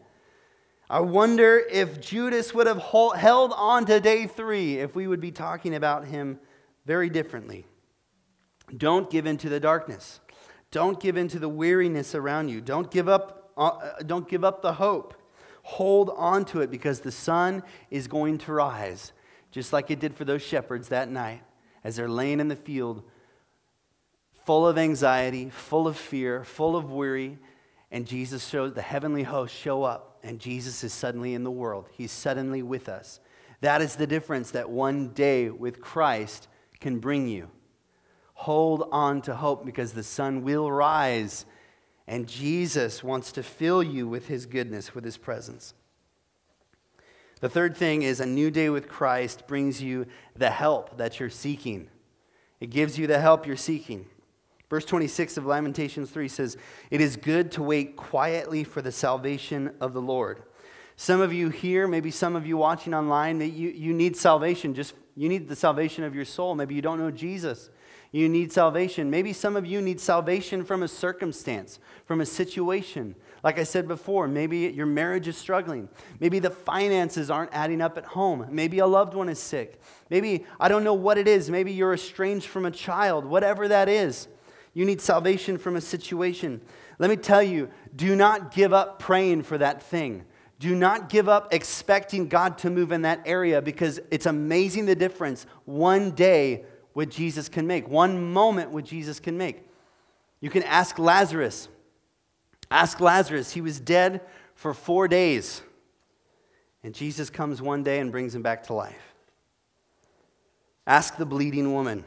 I 0.89 1.01
wonder 1.01 1.61
if 1.69 1.99
Judas 1.99 2.53
would 2.53 2.67
have 2.67 2.81
held 3.17 3.51
on 3.57 3.85
to 3.87 3.99
day 3.99 4.27
three, 4.27 4.77
if 4.77 4.95
we 4.95 5.07
would 5.07 5.19
be 5.19 5.31
talking 5.31 5.75
about 5.75 6.05
him 6.05 6.39
very 6.85 7.09
differently. 7.09 7.65
Don't 8.75 9.09
give 9.09 9.25
in 9.25 9.37
to 9.37 9.49
the 9.49 9.59
darkness. 9.59 10.19
Don't 10.71 10.99
give 10.99 11.17
in 11.17 11.27
to 11.29 11.39
the 11.39 11.49
weariness 11.49 12.15
around 12.15 12.49
you. 12.49 12.61
Don't 12.61 12.91
give 12.91 13.07
up, 13.07 13.51
uh, 13.57 14.03
don't 14.05 14.27
give 14.27 14.43
up 14.43 14.61
the 14.61 14.73
hope. 14.73 15.13
Hold 15.63 16.11
on 16.15 16.45
to 16.45 16.61
it 16.61 16.69
because 16.69 16.99
the 16.99 17.11
sun 17.11 17.63
is 17.89 18.07
going 18.07 18.37
to 18.39 18.53
rise, 18.53 19.13
just 19.51 19.73
like 19.73 19.89
it 19.89 19.99
did 19.99 20.15
for 20.15 20.25
those 20.25 20.41
shepherds 20.41 20.89
that 20.89 21.09
night 21.09 21.41
as 21.83 21.95
they're 21.95 22.09
laying 22.09 22.39
in 22.39 22.47
the 22.47 22.55
field, 22.55 23.03
full 24.45 24.67
of 24.67 24.77
anxiety, 24.77 25.49
full 25.49 25.87
of 25.87 25.97
fear, 25.97 26.43
full 26.43 26.75
of 26.75 26.91
worry. 26.91 27.37
And 27.91 28.05
Jesus 28.05 28.47
shows 28.47 28.73
the 28.73 28.81
heavenly 28.81 29.23
host 29.23 29.55
show 29.55 29.83
up, 29.83 30.19
and 30.23 30.39
Jesus 30.39 30.83
is 30.83 30.91
suddenly 30.91 31.33
in 31.33 31.43
the 31.43 31.51
world. 31.51 31.87
He's 31.91 32.11
suddenly 32.11 32.61
with 32.61 32.89
us. 32.89 33.19
That 33.61 33.81
is 33.81 33.95
the 33.95 34.07
difference 34.07 34.51
that 34.51 34.69
one 34.69 35.09
day 35.09 35.49
with 35.49 35.79
Christ 35.79 36.47
can 36.79 36.99
bring 36.99 37.27
you. 37.27 37.49
Hold 38.35 38.87
on 38.91 39.21
to 39.23 39.35
hope 39.35 39.65
because 39.65 39.93
the 39.93 40.03
sun 40.03 40.43
will 40.43 40.71
rise, 40.71 41.45
and 42.05 42.27
Jesus 42.27 43.03
wants 43.03 43.31
to 43.31 43.41
fill 43.41 43.81
you 43.81 44.07
with 44.07 44.27
his 44.27 44.45
goodness, 44.45 44.93
with 44.93 45.03
his 45.03 45.17
presence. 45.17 45.73
The 47.39 47.49
third 47.49 47.75
thing 47.75 48.03
is 48.03 48.19
a 48.19 48.25
new 48.25 48.51
day 48.51 48.69
with 48.69 48.87
Christ 48.87 49.47
brings 49.47 49.81
you 49.81 50.05
the 50.35 50.49
help 50.49 50.97
that 50.97 51.19
you're 51.19 51.29
seeking. 51.29 51.89
It 52.59 52.69
gives 52.69 52.97
you 52.97 53.07
the 53.07 53.19
help 53.19 53.47
you're 53.47 53.55
seeking. 53.55 54.05
Verse 54.69 54.85
26 54.85 55.37
of 55.37 55.45
Lamentations 55.45 56.09
3 56.09 56.27
says, 56.27 56.57
It 56.91 57.01
is 57.01 57.15
good 57.15 57.51
to 57.53 57.63
wait 57.63 57.95
quietly 57.95 58.63
for 58.63 58.81
the 58.81 58.91
salvation 58.91 59.73
of 59.79 59.93
the 59.93 60.01
Lord. 60.01 60.43
Some 60.97 61.21
of 61.21 61.33
you 61.33 61.49
here, 61.49 61.87
maybe 61.87 62.11
some 62.11 62.35
of 62.35 62.45
you 62.45 62.57
watching 62.57 62.93
online, 62.93 63.39
you, 63.41 63.69
you 63.69 63.93
need 63.93 64.15
salvation. 64.15 64.73
Just 64.73 64.93
you 65.15 65.29
need 65.29 65.47
the 65.47 65.55
salvation 65.55 66.03
of 66.03 66.15
your 66.15 66.25
soul. 66.25 66.55
Maybe 66.55 66.75
you 66.75 66.81
don't 66.81 66.99
know 66.99 67.11
Jesus 67.11 67.69
you 68.15 68.29
need 68.29 68.49
salvation. 68.49 69.09
Maybe 69.09 69.33
some 69.33 69.57
of 69.57 69.65
you 69.65 69.81
need 69.81 69.99
salvation 69.99 70.63
from 70.63 70.83
a 70.83 70.87
circumstance, 70.87 71.79
from 72.05 72.21
a 72.21 72.25
situation. 72.25 73.13
Like 73.43 73.59
I 73.59 73.63
said 73.63 73.89
before, 73.89 74.25
maybe 74.29 74.59
your 74.59 74.85
marriage 74.85 75.27
is 75.27 75.37
struggling. 75.37 75.89
Maybe 76.21 76.39
the 76.39 76.49
finances 76.49 77.29
aren't 77.29 77.53
adding 77.53 77.81
up 77.81 77.97
at 77.97 78.05
home. 78.05 78.47
Maybe 78.49 78.79
a 78.79 78.87
loved 78.87 79.15
one 79.15 79.27
is 79.27 79.37
sick. 79.37 79.81
Maybe, 80.09 80.45
I 80.61 80.69
don't 80.69 80.85
know 80.85 80.93
what 80.93 81.17
it 81.17 81.27
is. 81.27 81.49
Maybe 81.49 81.73
you're 81.73 81.93
estranged 81.93 82.47
from 82.47 82.65
a 82.65 82.71
child, 82.71 83.25
whatever 83.25 83.67
that 83.67 83.89
is. 83.89 84.29
You 84.73 84.85
need 84.85 85.01
salvation 85.01 85.57
from 85.57 85.75
a 85.75 85.81
situation. 85.81 86.61
Let 86.99 87.09
me 87.09 87.17
tell 87.17 87.43
you 87.43 87.69
do 87.97 88.15
not 88.15 88.53
give 88.53 88.71
up 88.71 88.97
praying 88.97 89.43
for 89.43 89.57
that 89.57 89.83
thing. 89.83 90.23
Do 90.57 90.73
not 90.73 91.09
give 91.09 91.27
up 91.27 91.53
expecting 91.53 92.29
God 92.29 92.57
to 92.59 92.69
move 92.69 92.93
in 92.93 93.01
that 93.01 93.23
area 93.25 93.61
because 93.61 93.99
it's 94.09 94.25
amazing 94.25 94.85
the 94.85 94.95
difference 94.95 95.45
one 95.65 96.11
day 96.11 96.63
what 96.95 97.09
Jesus 97.09 97.49
can 97.49 97.67
make, 97.67 97.89
one 97.89 98.31
moment 98.31 98.71
what 98.71 98.85
Jesus 98.85 99.19
can 99.19 99.37
make. 99.37 99.67
You 100.39 100.49
can 100.49 100.63
ask 100.63 100.97
Lazarus. 100.97 101.67
Ask 102.71 103.01
Lazarus. 103.01 103.51
He 103.51 103.59
was 103.59 103.81
dead 103.81 104.21
for 104.53 104.73
four 104.73 105.09
days. 105.09 105.61
And 106.83 106.95
Jesus 106.95 107.29
comes 107.29 107.61
one 107.61 107.83
day 107.83 107.99
and 107.99 108.13
brings 108.13 108.33
him 108.33 108.41
back 108.41 108.63
to 108.67 108.73
life. 108.73 109.13
Ask 110.87 111.17
the 111.17 111.25
bleeding 111.25 111.73
woman. 111.73 112.05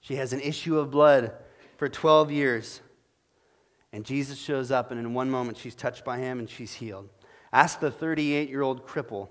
She 0.00 0.16
has 0.16 0.34
an 0.34 0.40
issue 0.40 0.78
of 0.78 0.90
blood 0.90 1.32
for 1.78 1.88
12 1.88 2.30
years. 2.30 2.82
And 3.90 4.04
Jesus 4.04 4.38
shows 4.38 4.70
up, 4.70 4.90
and 4.90 5.00
in 5.00 5.14
one 5.14 5.30
moment, 5.30 5.56
she's 5.56 5.74
touched 5.74 6.04
by 6.04 6.18
him 6.18 6.38
and 6.38 6.50
she's 6.50 6.74
healed. 6.74 7.08
Ask 7.54 7.80
the 7.80 7.90
38 7.90 8.50
year 8.50 8.60
old 8.60 8.86
cripple 8.86 9.28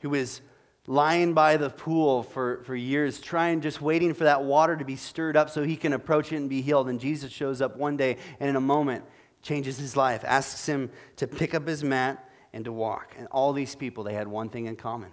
who 0.00 0.12
is 0.12 0.42
lying 0.86 1.34
by 1.34 1.56
the 1.56 1.70
pool 1.70 2.22
for, 2.22 2.62
for 2.64 2.76
years, 2.76 3.20
trying, 3.20 3.60
just 3.60 3.80
waiting 3.80 4.14
for 4.14 4.24
that 4.24 4.44
water 4.44 4.76
to 4.76 4.84
be 4.84 4.96
stirred 4.96 5.36
up 5.36 5.50
so 5.50 5.62
he 5.62 5.76
can 5.76 5.92
approach 5.92 6.32
it 6.32 6.36
and 6.36 6.48
be 6.48 6.62
healed. 6.62 6.88
And 6.88 7.00
Jesus 7.00 7.32
shows 7.32 7.60
up 7.60 7.76
one 7.76 7.96
day 7.96 8.16
and 8.38 8.48
in 8.48 8.56
a 8.56 8.60
moment 8.60 9.04
changes 9.42 9.78
his 9.78 9.96
life, 9.96 10.24
asks 10.24 10.66
him 10.66 10.90
to 11.16 11.26
pick 11.26 11.54
up 11.54 11.66
his 11.66 11.82
mat 11.82 12.28
and 12.52 12.64
to 12.64 12.72
walk. 12.72 13.14
And 13.18 13.26
all 13.28 13.52
these 13.52 13.74
people, 13.74 14.04
they 14.04 14.14
had 14.14 14.28
one 14.28 14.48
thing 14.48 14.66
in 14.66 14.76
common 14.76 15.12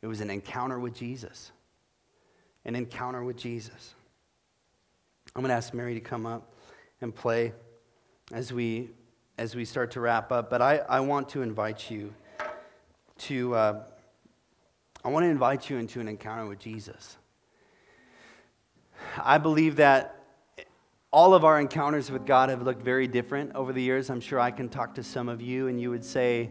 it 0.00 0.08
was 0.08 0.20
an 0.20 0.30
encounter 0.30 0.80
with 0.80 0.94
Jesus. 0.94 1.52
An 2.64 2.74
encounter 2.74 3.22
with 3.22 3.36
Jesus. 3.36 3.94
I'm 5.34 5.42
going 5.42 5.50
to 5.50 5.54
ask 5.54 5.72
Mary 5.72 5.94
to 5.94 6.00
come 6.00 6.26
up 6.26 6.54
and 7.00 7.14
play 7.14 7.52
as 8.32 8.52
we, 8.52 8.90
as 9.38 9.54
we 9.54 9.64
start 9.64 9.92
to 9.92 10.00
wrap 10.00 10.32
up. 10.32 10.50
But 10.50 10.60
I, 10.60 10.78
I 10.78 10.98
want 11.00 11.28
to 11.30 11.42
invite 11.42 11.88
you 11.88 12.12
to. 13.18 13.54
Uh, 13.54 13.82
I 15.04 15.08
want 15.08 15.24
to 15.24 15.28
invite 15.28 15.68
you 15.68 15.78
into 15.78 16.00
an 16.00 16.06
encounter 16.06 16.46
with 16.46 16.60
Jesus. 16.60 17.16
I 19.20 19.38
believe 19.38 19.76
that 19.76 20.16
all 21.10 21.34
of 21.34 21.44
our 21.44 21.60
encounters 21.60 22.08
with 22.08 22.24
God 22.24 22.50
have 22.50 22.62
looked 22.62 22.82
very 22.82 23.08
different 23.08 23.56
over 23.56 23.72
the 23.72 23.82
years. 23.82 24.10
I'm 24.10 24.20
sure 24.20 24.38
I 24.38 24.52
can 24.52 24.68
talk 24.68 24.94
to 24.94 25.02
some 25.02 25.28
of 25.28 25.42
you 25.42 25.66
and 25.66 25.80
you 25.80 25.90
would 25.90 26.04
say, 26.04 26.50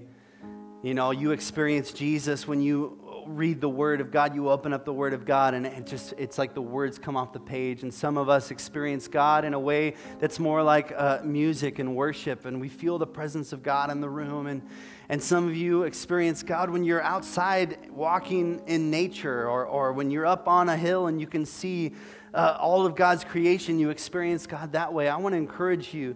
you 0.84 0.94
know, 0.94 1.12
you 1.12 1.32
experienced 1.32 1.96
Jesus 1.96 2.46
when 2.46 2.62
you 2.62 3.01
read 3.28 3.62
the 3.62 3.70
Word 3.70 4.02
of 4.02 4.12
God, 4.12 4.36
you 4.36 4.50
open 4.50 4.74
up 4.74 4.86
the 4.86 4.94
Word 4.94 5.14
of 5.14 5.26
God, 5.26 5.54
and 5.54 5.66
it 5.66 5.86
just 5.86 6.14
it's 6.18 6.38
like 6.38 6.54
the 6.54 6.62
words 6.62 7.00
come 7.00 7.16
off 7.16 7.34
the 7.34 7.40
page. 7.40 7.84
And 7.84 7.94
some 7.94 8.18
of 8.18 8.30
us 8.30 8.52
experience 8.52 9.08
God 9.08 9.46
in 9.46 9.54
a 9.54 9.60
way 9.60 9.96
that's 10.20 10.40
more 10.40 10.64
like 10.64 10.94
uh, 10.96 11.20
music 11.24 11.80
and 11.80 11.96
worship, 11.96 12.46
and 12.46 12.60
we 12.60 12.70
feel 12.70 12.98
the 12.98 13.08
presence 13.08 13.54
of 13.54 13.64
God 13.64 13.92
in 13.92 14.02
the 14.02 14.10
room. 14.10 14.48
And 14.48 14.62
and 15.10 15.22
some 15.22 15.48
of 15.48 15.56
you 15.56 15.84
experience 15.84 16.44
God 16.44 16.70
when 16.70 16.84
you're 16.84 17.02
outside 17.02 17.90
walking 17.92 18.62
in 18.68 18.92
nature, 18.92 19.48
or 19.48 19.66
or 19.66 19.94
when 19.94 20.12
you're 20.12 20.26
up 20.26 20.48
on 20.48 20.70
a 20.70 20.78
hill 20.78 21.08
and 21.08 21.20
you 21.20 21.28
can 21.28 21.46
see 21.46 21.94
uh, 22.34 22.58
all 22.60 22.86
of 22.86 22.96
God's 22.96 23.24
creation. 23.24 23.80
You 23.80 23.90
experience 23.90 24.48
God 24.48 24.74
that 24.74 24.94
way. 24.94 25.10
I 25.10 25.18
want 25.18 25.34
to 25.34 25.38
encourage 25.38 25.94
you 25.94 26.16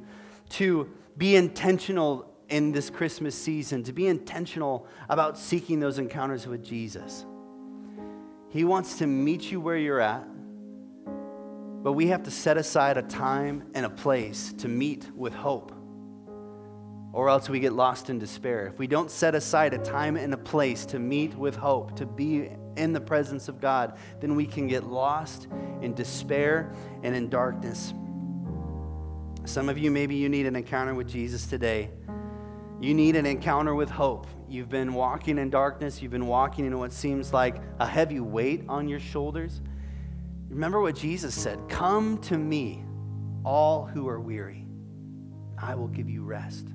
to 0.50 0.90
be 1.18 1.36
intentional 1.36 2.35
in 2.50 2.72
this 2.72 2.90
Christmas 2.90 3.36
season 3.36 3.84
to 3.84 3.94
be 3.94 4.08
intentional 4.08 4.88
about 5.10 5.38
seeking 5.38 5.80
those 5.80 6.00
encounters 6.00 6.48
with 6.48 6.64
Jesus. 6.64 7.26
He 8.50 8.64
wants 8.64 9.00
to 9.00 9.08
meet 9.08 9.52
you 9.52 9.60
where 9.60 9.78
you're 9.78 10.00
at, 10.00 10.26
but 11.84 11.94
we 11.94 12.08
have 12.08 12.24
to 12.24 12.32
set 12.32 12.58
aside 12.58 12.98
a 12.98 13.02
time 13.02 13.70
and 13.74 13.86
a 13.86 13.90
place 13.90 14.54
to 14.60 14.68
meet 14.68 15.10
with 15.16 15.34
hope, 15.34 15.72
or 17.14 17.30
else 17.30 17.50
we 17.50 17.60
get 17.60 17.74
lost 17.74 18.10
in 18.10 18.20
despair. 18.20 18.68
If 18.68 18.80
we 18.80 18.88
don't 18.88 19.12
set 19.12 19.36
aside 19.36 19.74
a 19.74 19.78
time 19.78 20.16
and 20.16 20.34
a 20.34 20.38
place 20.38 20.86
to 20.88 21.00
meet 21.00 21.36
with 21.36 21.56
hope, 21.56 21.96
to 21.98 22.06
be 22.06 22.50
in 22.78 22.94
the 22.94 23.02
presence 23.02 23.48
of 23.48 23.60
God, 23.62 23.98
then 24.20 24.36
we 24.36 24.46
can 24.46 24.68
get 24.68 24.86
lost 24.86 25.48
in 25.82 25.94
despair 25.94 26.74
and 27.04 27.16
in 27.16 27.30
darkness. 27.30 27.94
Some 29.46 29.70
of 29.70 29.78
you, 29.78 29.92
maybe 29.92 30.16
you 30.16 30.28
need 30.28 30.46
an 30.46 30.56
encounter 30.56 30.96
with 30.96 31.08
Jesus 31.08 31.46
today. 31.46 31.92
You 32.86 32.94
need 32.94 33.16
an 33.16 33.26
encounter 33.26 33.74
with 33.74 33.90
hope. 33.90 34.28
You've 34.48 34.70
been 34.70 34.94
walking 34.94 35.40
in 35.40 35.50
darkness, 35.50 36.04
you've 36.04 36.12
been 36.12 36.28
walking 36.28 36.66
in 36.66 36.78
what 36.78 36.94
seems 36.94 37.34
like 37.34 37.56
a 37.80 37.88
heavy 37.88 38.20
weight 38.20 38.64
on 38.70 38.88
your 38.88 39.00
shoulders. 39.00 39.60
Remember 40.50 40.80
what 40.80 40.96
Jesus 40.96 41.34
said 41.34 41.58
Come 41.68 42.20
to 42.20 42.38
me, 42.38 42.84
all 43.44 43.88
who 43.88 44.08
are 44.08 44.20
weary. 44.20 44.68
I 45.58 45.74
will 45.74 45.88
give 45.88 46.08
you 46.08 46.26
rest. 46.26 46.68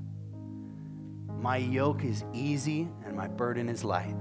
My 1.39 1.59
yoke 1.59 2.03
is 2.03 2.25
easy 2.35 2.89
and 3.07 3.15
my 3.15 3.29
burden 3.29 3.69
is 3.69 3.85
light. 3.85 4.17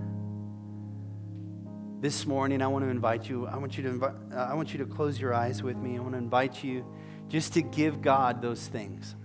this 2.01 2.27
morning, 2.27 2.61
I 2.61 2.67
want 2.67 2.85
to 2.85 2.89
invite 2.89 3.27
you. 3.27 3.47
I 3.47 3.57
want 3.57 3.79
you 3.79 3.83
to 3.85 4.05
uh, 4.05 4.35
I 4.35 4.53
want 4.53 4.73
you 4.73 4.77
to 4.77 4.85
close 4.85 5.19
your 5.19 5.33
eyes 5.33 5.63
with 5.63 5.77
me. 5.77 5.97
I 5.97 6.01
want 6.01 6.11
to 6.11 6.19
invite 6.19 6.63
you 6.63 6.85
just 7.29 7.53
to 7.53 7.63
give 7.63 8.03
God 8.03 8.43
those 8.43 8.67
things. 8.67 9.15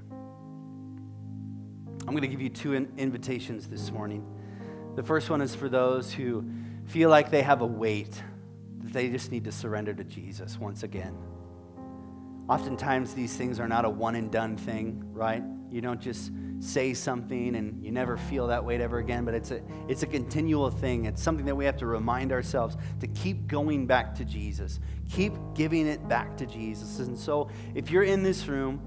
I'm 2.07 2.11
going 2.11 2.23
to 2.23 2.29
give 2.29 2.43
you 2.43 2.51
two 2.51 2.75
in- 2.75 2.93
invitations 2.99 3.67
this 3.67 3.91
morning. 3.91 4.27
The 4.95 5.03
first 5.03 5.31
one 5.31 5.41
is 5.41 5.55
for 5.55 5.71
those 5.71 6.13
who 6.13 6.45
feel 6.85 7.09
like 7.09 7.31
they 7.31 7.41
have 7.41 7.63
a 7.63 7.67
weight 7.67 8.23
that 8.83 8.93
they 8.93 9.09
just 9.09 9.33
need 9.33 9.45
to 9.45 9.53
surrender 9.53 9.95
to 9.95 10.05
Jesus 10.05 10.59
once 10.59 10.83
again. 10.83 11.17
Oftentimes, 12.47 13.15
these 13.15 13.35
things 13.35 13.59
are 13.59 13.67
not 13.67 13.87
a 13.87 13.91
one 13.91 14.17
and 14.17 14.31
done 14.31 14.59
thing, 14.59 15.03
right? 15.15 15.43
You 15.71 15.81
don't 15.81 16.01
just 16.01 16.31
say 16.61 16.93
something 16.93 17.57
and 17.57 17.83
you 17.83 17.91
never 17.91 18.19
feel 18.19 18.49
that 18.49 18.63
weight 18.63 18.83
ever 18.83 18.99
again, 18.99 19.25
but 19.25 19.33
it's 19.33 19.51
a, 19.51 19.63
it's 19.89 20.03
a 20.03 20.07
continual 20.07 20.71
thing. 20.71 21.07
It's 21.07 21.23
something 21.23 21.47
that 21.47 21.57
we 21.57 21.65
have 21.65 21.79
to 21.79 21.87
remind 21.87 22.33
ourselves 22.33 22.77
to 23.01 23.07
keep 23.09 23.47
going 23.47 23.87
back 23.87 24.15
to 24.17 24.27
Jesus, 24.27 24.79
keep 25.09 25.33
giving 25.55 25.87
it 25.87 26.07
back 26.07 26.37
to 26.37 26.45
Jesus. 26.45 26.99
And 26.99 27.19
so, 27.19 27.49
if 27.75 27.91
you're 27.91 28.05
in 28.05 28.23
this 28.23 28.47
room 28.47 28.87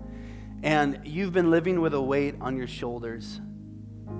and 0.63 0.99
you've 1.03 1.33
been 1.33 1.51
living 1.51 1.81
with 1.81 1.93
a 1.93 2.01
weight 2.01 2.35
on 2.41 2.57
your 2.57 2.67
shoulders, 2.67 3.41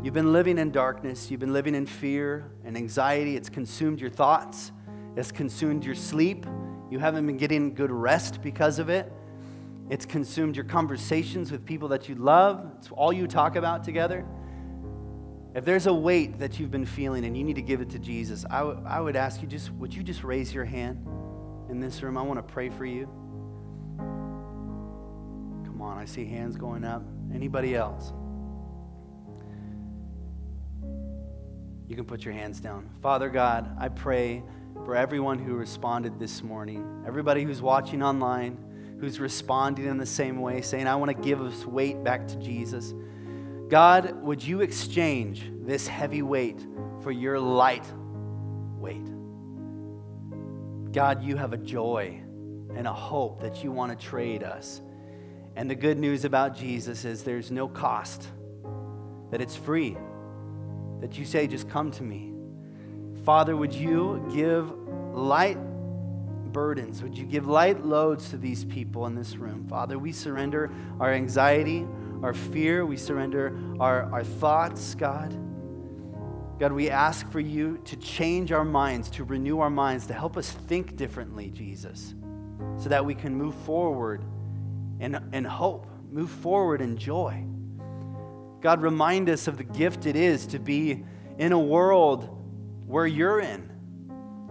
you've 0.03 0.13
been 0.13 0.33
living 0.33 0.57
in 0.57 0.71
darkness, 0.71 1.31
you've 1.31 1.39
been 1.39 1.53
living 1.53 1.75
in 1.75 1.85
fear 1.85 2.51
and 2.63 2.77
anxiety, 2.77 3.35
it's 3.35 3.49
consumed 3.49 3.99
your 3.99 4.09
thoughts, 4.09 4.71
it's 5.15 5.31
consumed 5.31 5.83
your 5.83 5.95
sleep, 5.95 6.45
you 6.89 6.99
haven't 6.99 7.25
been 7.25 7.37
getting 7.37 7.73
good 7.73 7.91
rest 7.91 8.41
because 8.41 8.79
of 8.79 8.89
it 8.89 9.11
it's 9.89 10.05
consumed 10.05 10.55
your 10.55 10.65
conversations 10.65 11.51
with 11.51 11.65
people 11.65 11.87
that 11.89 12.09
you 12.09 12.15
love. 12.15 12.71
It's 12.77 12.91
all 12.91 13.13
you 13.13 13.25
talk 13.25 13.55
about 13.55 13.83
together. 13.85 14.25
If 15.55 15.63
there's 15.63 15.87
a 15.87 15.93
weight 15.93 16.39
that 16.39 16.59
you've 16.59 16.71
been 16.71 16.85
feeling 16.85 17.23
and 17.25 17.37
you 17.37 17.43
need 17.43 17.55
to 17.55 17.61
give 17.61 17.79
it 17.79 17.89
to 17.91 17.99
Jesus, 17.99 18.45
I, 18.49 18.59
w- 18.59 18.83
I 18.85 18.99
would 18.99 19.15
ask 19.15 19.41
you 19.41 19.47
just, 19.47 19.71
would 19.71 19.93
you 19.93 20.03
just 20.03 20.23
raise 20.23 20.53
your 20.53 20.65
hand 20.65 21.07
in 21.69 21.79
this 21.79 22.03
room? 22.03 22.17
I 22.17 22.21
want 22.21 22.37
to 22.37 22.53
pray 22.53 22.69
for 22.69 22.85
you. 22.85 23.09
I 25.97 26.05
see 26.05 26.25
hands 26.25 26.55
going 26.55 26.83
up. 26.83 27.03
Anybody 27.33 27.75
else? 27.75 28.13
You 31.87 31.95
can 31.95 32.05
put 32.05 32.23
your 32.23 32.33
hands 32.33 32.59
down. 32.59 32.89
Father 33.01 33.29
God, 33.29 33.75
I 33.79 33.89
pray 33.89 34.43
for 34.85 34.95
everyone 34.95 35.39
who 35.39 35.55
responded 35.55 36.19
this 36.19 36.43
morning, 36.43 37.03
everybody 37.05 37.43
who's 37.43 37.61
watching 37.61 38.03
online 38.03 38.63
who's 38.99 39.19
responding 39.19 39.85
in 39.85 39.97
the 39.97 40.05
same 40.05 40.41
way, 40.41 40.61
saying, 40.61 40.87
I 40.87 40.95
want 40.95 41.15
to 41.15 41.23
give 41.23 41.41
us 41.41 41.65
weight 41.65 42.03
back 42.03 42.27
to 42.29 42.35
Jesus. 42.37 42.93
God, 43.69 44.21
would 44.23 44.43
you 44.43 44.61
exchange 44.61 45.51
this 45.61 45.87
heavy 45.87 46.21
weight 46.21 46.65
for 47.01 47.11
your 47.11 47.39
light 47.39 47.85
weight? 48.79 49.05
God, 50.91 51.23
you 51.23 51.35
have 51.35 51.53
a 51.53 51.57
joy 51.57 52.21
and 52.75 52.87
a 52.87 52.93
hope 52.93 53.41
that 53.41 53.63
you 53.63 53.71
want 53.71 53.97
to 53.97 54.05
trade 54.05 54.43
us. 54.43 54.81
And 55.57 55.69
the 55.69 55.75
good 55.75 55.97
news 55.97 56.23
about 56.23 56.55
Jesus 56.55 57.03
is 57.03 57.23
there's 57.23 57.49
no 57.49 57.67
cost, 57.67 58.27
that 59.31 59.41
it's 59.41 59.55
free, 59.55 59.97
that 61.01 61.17
you 61.17 61.25
say, 61.25 61.47
just 61.47 61.67
come 61.67 61.89
to 61.93 62.03
me. 62.03 62.31
Father, 63.25 63.57
would 63.57 63.73
you 63.73 64.23
give 64.31 64.71
light 65.15 65.57
burdens. 66.53 67.01
Would 67.01 67.17
you 67.17 67.25
give 67.25 67.47
light 67.47 67.83
loads 67.83 68.29
to 68.29 68.37
these 68.37 68.65
people 68.65 69.07
in 69.07 69.15
this 69.15 69.35
room? 69.35 69.67
Father, 69.67 69.97
we 69.97 70.11
surrender 70.11 70.71
our 70.99 71.11
anxiety, 71.11 71.87
our 72.21 72.35
fear. 72.35 72.85
We 72.85 72.97
surrender 72.97 73.57
our, 73.79 74.03
our 74.13 74.23
thoughts, 74.23 74.93
God. 74.95 75.35
God, 76.59 76.71
we 76.71 76.89
ask 76.89 77.29
for 77.31 77.39
you 77.39 77.79
to 77.85 77.95
change 77.95 78.51
our 78.51 78.63
minds, 78.63 79.09
to 79.11 79.23
renew 79.23 79.59
our 79.59 79.69
minds, 79.71 80.05
to 80.07 80.13
help 80.13 80.37
us 80.37 80.51
think 80.51 80.95
differently, 80.95 81.49
Jesus, 81.49 82.13
so 82.77 82.89
that 82.89 83.03
we 83.03 83.13
can 83.13 83.35
move 83.35 83.55
forward 83.65 84.23
in, 84.99 85.29
in 85.33 85.45
hope, 85.45 85.87
move 86.11 86.29
forward 86.29 86.81
in 86.81 86.97
joy. 86.97 87.43
God, 88.61 88.81
remind 88.81 89.29
us 89.29 89.47
of 89.47 89.57
the 89.57 89.63
gift 89.63 90.05
it 90.05 90.15
is 90.15 90.47
to 90.47 90.59
be 90.59 91.03
in 91.37 91.51
a 91.51 91.59
world 91.59 92.29
where 92.85 93.05
you're 93.05 93.39
in. 93.39 93.69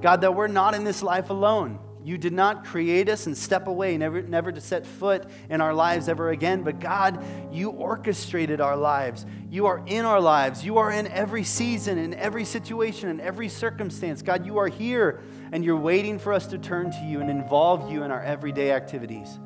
God, 0.01 0.21
that 0.21 0.35
we're 0.35 0.47
not 0.47 0.75
in 0.75 0.85
this 0.85 1.03
life 1.03 1.31
alone. 1.31 1.81
You 2.05 2.17
did 2.17 2.33
not 2.33 2.65
create 2.65 3.09
us 3.09 3.27
and 3.27 3.37
step 3.37 3.67
away, 3.67 3.99
never, 3.99 4.23
never 4.23 4.53
to 4.53 4.61
set 4.61 4.87
foot 4.87 5.29
in 5.51 5.61
our 5.61 5.75
lives 5.75 6.09
ever 6.09 6.31
again. 6.31 6.63
But 6.63 6.79
God, 6.79 7.25
you 7.51 7.71
orchestrated 7.71 8.61
our 8.61 8.77
lives. 8.77 9.27
You 9.51 9.67
are 9.67 9.83
in 9.87 10.05
our 10.05 10.21
lives. 10.21 10.65
You 10.65 10.79
are 10.79 10.93
in 10.93 11.09
every 11.09 11.43
season, 11.43 11.99
in 11.99 12.15
every 12.15 12.45
situation, 12.45 13.09
in 13.09 13.21
every 13.21 13.49
circumstance. 13.49 14.23
God, 14.23 14.47
you 14.47 14.59
are 14.59 14.69
here 14.69 15.21
and 15.51 15.65
you're 15.65 15.77
waiting 15.77 16.21
for 16.21 16.33
us 16.33 16.47
to 16.49 16.59
turn 16.59 16.93
to 16.93 17.01
you 17.05 17.21
and 17.21 17.29
involve 17.29 17.91
you 17.91 18.05
in 18.05 18.13
our 18.13 18.23
everyday 18.23 18.71
activities. 18.71 19.41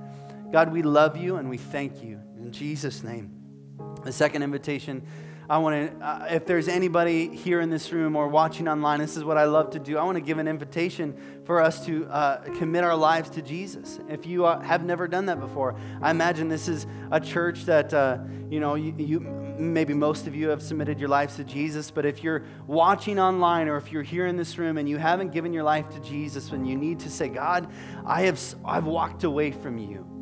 God, 0.53 0.73
we 0.73 0.83
love 0.83 1.17
you 1.17 1.37
and 1.37 1.49
we 1.49 1.59
thank 1.59 2.03
you. 2.03 2.21
In 2.37 2.53
Jesus' 2.53 3.03
name. 3.03 3.33
The 4.05 4.13
second 4.13 4.43
invitation 4.43 5.07
I 5.51 5.59
want 5.59 5.99
to, 5.99 6.07
uh, 6.07 6.29
if 6.31 6.47
there's 6.47 6.69
anybody 6.69 7.27
here 7.35 7.61
in 7.61 7.71
this 7.71 7.91
room 7.91 8.15
or 8.15 8.29
watching 8.29 8.69
online, 8.69 9.01
this 9.01 9.17
is 9.17 9.25
what 9.25 9.37
I 9.37 9.47
love 9.47 9.71
to 9.71 9.81
do. 9.81 9.99
I 9.99 10.05
want 10.05 10.15
to 10.15 10.21
give 10.21 10.39
an 10.39 10.47
invitation 10.47 11.43
for 11.45 11.61
us 11.61 11.85
to 11.87 12.07
uh, 12.07 12.37
commit 12.57 12.85
our 12.85 12.95
lives 12.95 13.31
to 13.31 13.43
Jesus. 13.43 13.99
If 14.09 14.27
you 14.27 14.47
uh, 14.47 14.61
have 14.61 14.85
never 14.85 15.09
done 15.09 15.27
that 15.27 15.41
before, 15.41 15.75
I 16.01 16.13
imagine 16.13 16.49
this 16.49 16.69
is 16.69 16.87
a 17.11 17.19
church 17.19 17.65
that, 17.65 17.93
uh, 17.93 18.19
you 18.49 18.61
know, 18.61 18.77
you, 18.77 18.95
you, 18.97 19.19
maybe 19.59 19.93
most 19.93 20.29
of 20.29 20.37
you 20.37 20.51
have 20.51 20.63
submitted 20.63 21.01
your 21.01 21.09
lives 21.09 21.35
to 21.35 21.43
Jesus, 21.43 21.91
but 21.91 22.07
if 22.07 22.23
you're 22.23 22.45
watching 22.69 23.19
online 23.19 23.67
or 23.67 23.77
if 23.77 23.91
you're 23.91 24.05
here 24.05 24.29
in 24.29 24.37
this 24.37 24.57
room 24.57 24.79
and 24.79 24.89
you 24.89 24.99
haven't 24.99 25.33
given 25.33 25.53
your 25.53 25.65
life 25.65 25.91
to 25.91 26.01
Jesus, 26.01 26.53
and 26.53 26.69
you 26.69 26.77
need 26.77 27.01
to 27.01 27.11
say, 27.11 27.29
God, 27.29 27.69
I 28.07 28.23
have, 28.23 28.41
I've 28.65 28.87
walked 28.87 29.25
away 29.25 29.51
from 29.51 29.79
you. 29.79 30.20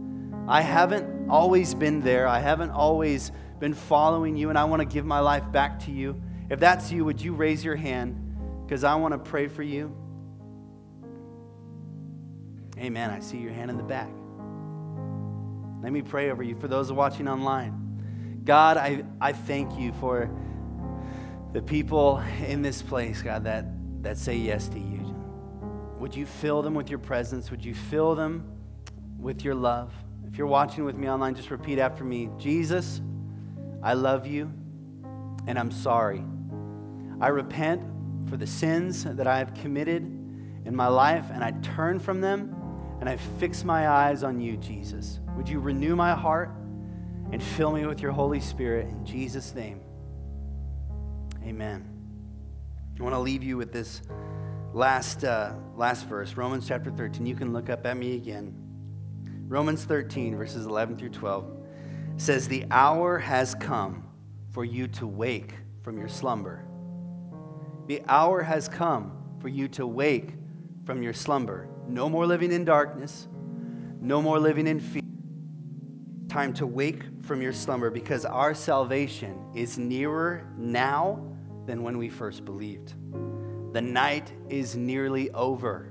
I 0.49 0.63
haven't 0.63 1.29
always 1.29 1.75
been 1.75 2.01
there. 2.01 2.27
I 2.27 2.41
haven't 2.41 2.71
always 2.71 3.31
been 3.61 3.75
following 3.75 4.35
you, 4.35 4.49
and 4.49 4.59
I 4.59 4.65
want 4.65 4.81
to 4.81 4.87
give 4.87 5.05
my 5.05 5.21
life 5.21 5.53
back 5.53 5.81
to 5.81 5.91
you. 5.91 6.21
If 6.49 6.59
that's 6.59 6.91
you, 6.91 7.05
would 7.05 7.21
you 7.21 7.35
raise 7.35 7.63
your 7.63 7.77
hand? 7.77 8.65
Because 8.65 8.83
I 8.83 8.95
want 8.95 9.13
to 9.13 9.19
pray 9.19 9.49
for 9.49 9.63
you. 9.63 9.95
Amen. 12.79 13.11
I 13.11 13.21
see 13.21 13.37
your 13.37 13.53
hand 13.53 13.71
in 13.71 13.77
the 13.77 13.83
back. 13.83 14.09
Let 15.83 15.93
me 15.93 16.01
pray 16.01 16.31
over 16.31 16.43
you 16.43 16.57
for 16.57 16.67
those 16.67 16.91
watching 16.91 17.29
online. 17.29 18.43
God, 18.45 18.79
I, 18.79 19.05
I 19.21 19.33
thank 19.33 19.79
you 19.79 19.93
for 19.95 20.31
the 21.53 21.61
people 21.61 22.23
in 22.47 22.63
this 22.63 22.81
place, 22.81 23.21
God, 23.21 23.45
that, 23.45 23.67
that 24.03 24.17
say 24.17 24.37
yes 24.37 24.69
to 24.69 24.79
you. 24.79 25.15
Would 25.99 26.17
you 26.17 26.25
fill 26.25 26.63
them 26.63 26.73
with 26.73 26.89
your 26.89 26.99
presence? 26.99 27.51
Would 27.51 27.65
you 27.65 27.75
fill 27.75 28.15
them 28.15 28.51
with 29.19 29.45
your 29.45 29.55
love? 29.55 29.93
If 30.31 30.37
you're 30.37 30.47
watching 30.47 30.85
with 30.85 30.97
me 30.97 31.09
online, 31.09 31.35
just 31.35 31.51
repeat 31.51 31.79
after 31.79 32.05
me 32.05 32.29
Jesus, 32.39 33.01
I 33.83 33.95
love 33.95 34.27
you 34.27 34.53
and 35.47 35.59
I'm 35.59 35.71
sorry. 35.71 36.23
I 37.21 37.29
repent 37.29 37.83
for 38.29 38.37
the 38.37 38.47
sins 38.47 39.05
that 39.05 39.27
I 39.27 39.39
have 39.39 39.55
committed 39.55 40.03
in 40.03 40.77
my 40.77 40.87
life 40.87 41.25
and 41.33 41.43
I 41.43 41.53
turn 41.63 41.99
from 41.99 42.21
them 42.21 42.55
and 43.01 43.09
I 43.09 43.17
fix 43.17 43.65
my 43.65 43.89
eyes 43.89 44.23
on 44.23 44.41
you, 44.41 44.57
Jesus. 44.57 45.21
Would 45.37 45.49
you 45.49 45.61
renew 45.61 45.97
my 45.97 46.15
heart 46.15 46.51
and 47.33 47.43
fill 47.43 47.73
me 47.73 47.87
with 47.87 48.01
your 48.01 48.13
Holy 48.13 48.41
Spirit 48.41 48.89
in 48.89 49.05
Jesus' 49.07 49.55
name? 49.55 49.81
Amen. 51.45 51.89
I 52.99 53.03
want 53.03 53.15
to 53.15 53.21
leave 53.21 53.43
you 53.43 53.57
with 53.57 53.73
this 53.73 54.03
last, 54.75 55.25
uh, 55.25 55.55
last 55.77 56.07
verse, 56.07 56.37
Romans 56.37 56.67
chapter 56.69 56.91
13. 56.91 57.25
You 57.25 57.37
can 57.37 57.53
look 57.53 57.71
up 57.71 57.87
at 57.87 57.97
me 57.97 58.17
again. 58.17 58.68
Romans 59.49 59.87
13, 59.87 60.37
verses 60.37 60.67
11 60.67 60.99
through 60.99 61.09
12 61.09 61.51
says, 62.19 62.49
The 62.49 62.67
hour 62.71 63.19
has 63.19 63.55
come 63.55 64.07
for 64.51 64.63
you 64.63 64.87
to 64.89 65.07
wake 65.07 65.55
from 65.83 65.97
your 65.97 66.09
slumber. 66.09 66.67
The 67.87 68.03
hour 68.09 68.43
has 68.43 68.69
come 68.69 69.11
for 69.41 69.49
you 69.49 69.67
to 69.69 69.87
wake 69.87 70.35
from 70.85 71.03
your 71.03 71.15
slumber. 71.15 71.67
No 71.89 72.11
more 72.11 72.27
living 72.27 72.53
in 72.53 72.67
darkness, 72.67 73.27
no 74.03 74.21
more 74.21 74.39
living 74.39 74.67
in 74.67 74.81
fear. 74.81 75.01
Time 76.29 76.53
to 76.53 76.67
wake 76.67 77.05
from 77.23 77.41
your 77.41 77.55
slumber 77.55 77.89
because 77.89 78.27
our 78.27 78.53
salvation 78.53 79.51
is 79.55 79.79
nearer 79.79 80.47
now 80.59 81.25
than 81.65 81.83
when 81.83 81.97
we 81.97 82.11
first 82.11 82.45
believed. 82.45 82.93
The 83.73 83.81
night 83.81 84.31
is 84.51 84.77
nearly 84.77 85.31
over 85.31 85.91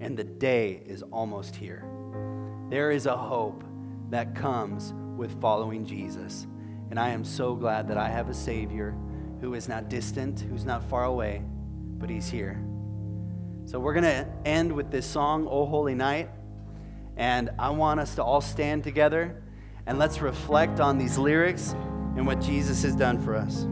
and 0.00 0.16
the 0.16 0.24
day 0.24 0.82
is 0.86 1.02
almost 1.02 1.54
here. 1.54 1.89
There 2.70 2.92
is 2.92 3.06
a 3.06 3.16
hope 3.16 3.64
that 4.10 4.36
comes 4.36 4.94
with 5.16 5.40
following 5.40 5.84
Jesus. 5.84 6.46
And 6.90 6.98
I 7.00 7.10
am 7.10 7.24
so 7.24 7.56
glad 7.56 7.88
that 7.88 7.98
I 7.98 8.08
have 8.08 8.28
a 8.28 8.34
Savior 8.34 8.94
who 9.40 9.54
is 9.54 9.68
not 9.68 9.88
distant, 9.88 10.40
who's 10.40 10.64
not 10.64 10.84
far 10.84 11.04
away, 11.04 11.42
but 11.98 12.08
He's 12.08 12.30
here. 12.30 12.62
So 13.64 13.80
we're 13.80 13.94
going 13.94 14.04
to 14.04 14.28
end 14.44 14.72
with 14.72 14.90
this 14.90 15.04
song, 15.04 15.48
O 15.48 15.66
Holy 15.66 15.94
Night. 15.96 16.30
And 17.16 17.50
I 17.58 17.70
want 17.70 17.98
us 17.98 18.14
to 18.14 18.24
all 18.24 18.40
stand 18.40 18.84
together 18.84 19.42
and 19.86 19.98
let's 19.98 20.20
reflect 20.20 20.78
on 20.78 20.96
these 20.96 21.18
lyrics 21.18 21.72
and 22.16 22.24
what 22.24 22.40
Jesus 22.40 22.82
has 22.84 22.94
done 22.94 23.20
for 23.20 23.34
us. 23.34 23.66